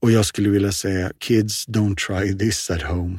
Och 0.00 0.10
jag 0.10 0.26
skulle 0.26 0.48
vilja 0.48 0.72
säga, 0.72 1.12
kids 1.18 1.68
don't 1.68 1.96
try 1.96 2.38
this 2.38 2.70
at 2.70 2.82
home. 2.82 3.18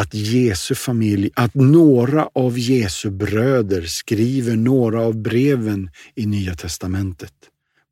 Att 0.00 0.14
Jesu 0.14 0.74
familj, 0.74 1.30
att 1.34 1.54
några 1.54 2.28
av 2.34 2.58
Jesu 2.58 3.10
bröder 3.10 3.82
skriver 3.82 4.56
några 4.56 5.00
av 5.00 5.16
breven 5.16 5.90
i 6.14 6.26
Nya 6.26 6.54
testamentet 6.54 7.32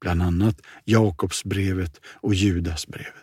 bland 0.00 0.22
annat 0.22 0.60
Jakobsbrevet 0.84 2.00
och 2.06 2.34
Judasbrevet. 2.34 3.14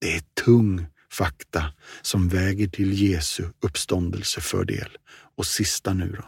Det 0.00 0.16
är 0.16 0.22
tung 0.44 0.86
fakta 1.12 1.72
som 2.02 2.28
väger 2.28 2.68
till 2.68 3.02
Jesu 3.02 3.44
uppståndelsefördel. 3.60 4.90
Och 5.36 5.46
sista 5.46 5.94
nu 5.94 6.14
då. 6.18 6.24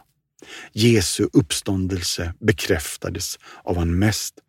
Jesu 0.71 1.29
uppståndelse 1.33 2.33
bekräftades 2.39 3.39
av, 3.63 3.77
han 3.77 3.99
mest, 3.99 4.39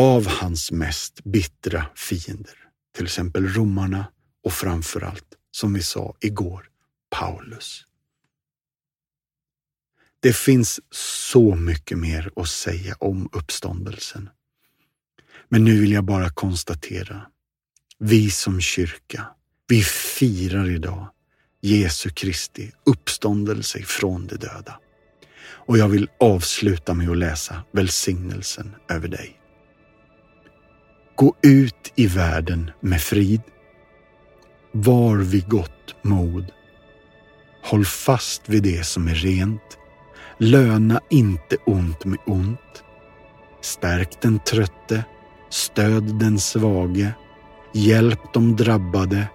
av 0.00 0.26
hans 0.26 0.72
mest 0.72 1.24
bittra 1.24 1.86
fiender, 1.94 2.54
till 2.96 3.04
exempel 3.04 3.48
romarna 3.48 4.06
och 4.44 4.52
framförallt, 4.52 5.37
som 5.50 5.72
vi 5.72 5.82
sa 5.82 6.14
igår, 6.20 6.68
Paulus. 7.10 7.84
Det 10.20 10.36
finns 10.36 10.80
så 10.90 11.54
mycket 11.54 11.98
mer 11.98 12.30
att 12.36 12.48
säga 12.48 12.94
om 12.98 13.28
uppståndelsen. 13.32 14.30
Men 15.48 15.64
nu 15.64 15.80
vill 15.80 15.92
jag 15.92 16.04
bara 16.04 16.30
konstatera, 16.30 17.26
vi 17.98 18.30
som 18.30 18.60
kyrka, 18.60 19.26
vi 19.68 19.82
firar 19.82 20.70
idag 20.70 21.08
Jesu 21.60 22.10
Kristi 22.10 22.72
uppståndelse 22.84 23.82
från 23.82 24.26
de 24.26 24.36
döda. 24.36 24.80
Och 25.40 25.78
jag 25.78 25.88
vill 25.88 26.08
avsluta 26.20 26.94
med 26.94 27.10
att 27.10 27.18
läsa 27.18 27.62
välsignelsen 27.72 28.74
över 28.88 29.08
dig. 29.08 29.40
Gå 31.14 31.36
ut 31.42 31.92
i 31.96 32.06
världen 32.06 32.70
med 32.80 33.02
frid. 33.02 33.40
Var 34.72 35.16
vid 35.16 35.48
gott 35.48 35.94
mod. 36.02 36.52
Håll 37.64 37.84
fast 37.84 38.48
vid 38.48 38.62
det 38.62 38.86
som 38.86 39.08
är 39.08 39.14
rent. 39.14 39.78
Löna 40.38 41.00
inte 41.10 41.56
ont 41.66 42.04
med 42.04 42.18
ont. 42.26 42.84
Stärk 43.60 44.22
den 44.22 44.38
trötte. 44.38 45.04
Stöd 45.50 46.18
den 46.18 46.38
svage. 46.38 47.12
Hjälp 47.72 48.20
de 48.32 48.56
drabbade. 48.56 49.28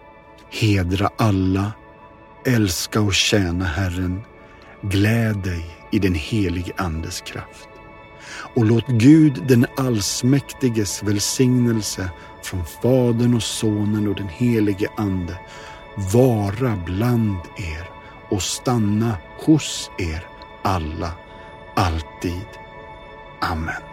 Hedra 0.51 1.09
alla. 1.17 1.71
Älska 2.45 3.01
och 3.01 3.13
tjäna 3.13 3.65
Herren. 3.65 4.21
Gläd 4.81 5.37
dig 5.37 5.65
i 5.91 5.99
den 5.99 6.15
helige 6.15 6.73
Andes 6.77 7.21
kraft. 7.21 7.69
Och 8.55 8.65
låt 8.65 8.87
Gud 8.87 9.43
den 9.47 9.65
allsmäktiges 9.77 11.03
välsignelse 11.03 12.09
från 12.45 12.65
Fadern 12.65 13.33
och 13.33 13.43
Sonen 13.43 14.07
och 14.07 14.15
den 14.15 14.27
helige 14.27 14.89
Ande 14.97 15.39
vara 16.13 16.75
bland 16.85 17.39
er 17.57 17.89
och 18.29 18.41
stanna 18.41 19.17
hos 19.45 19.91
er 19.97 20.27
alla, 20.63 21.11
alltid. 21.75 22.47
Amen. 23.41 23.92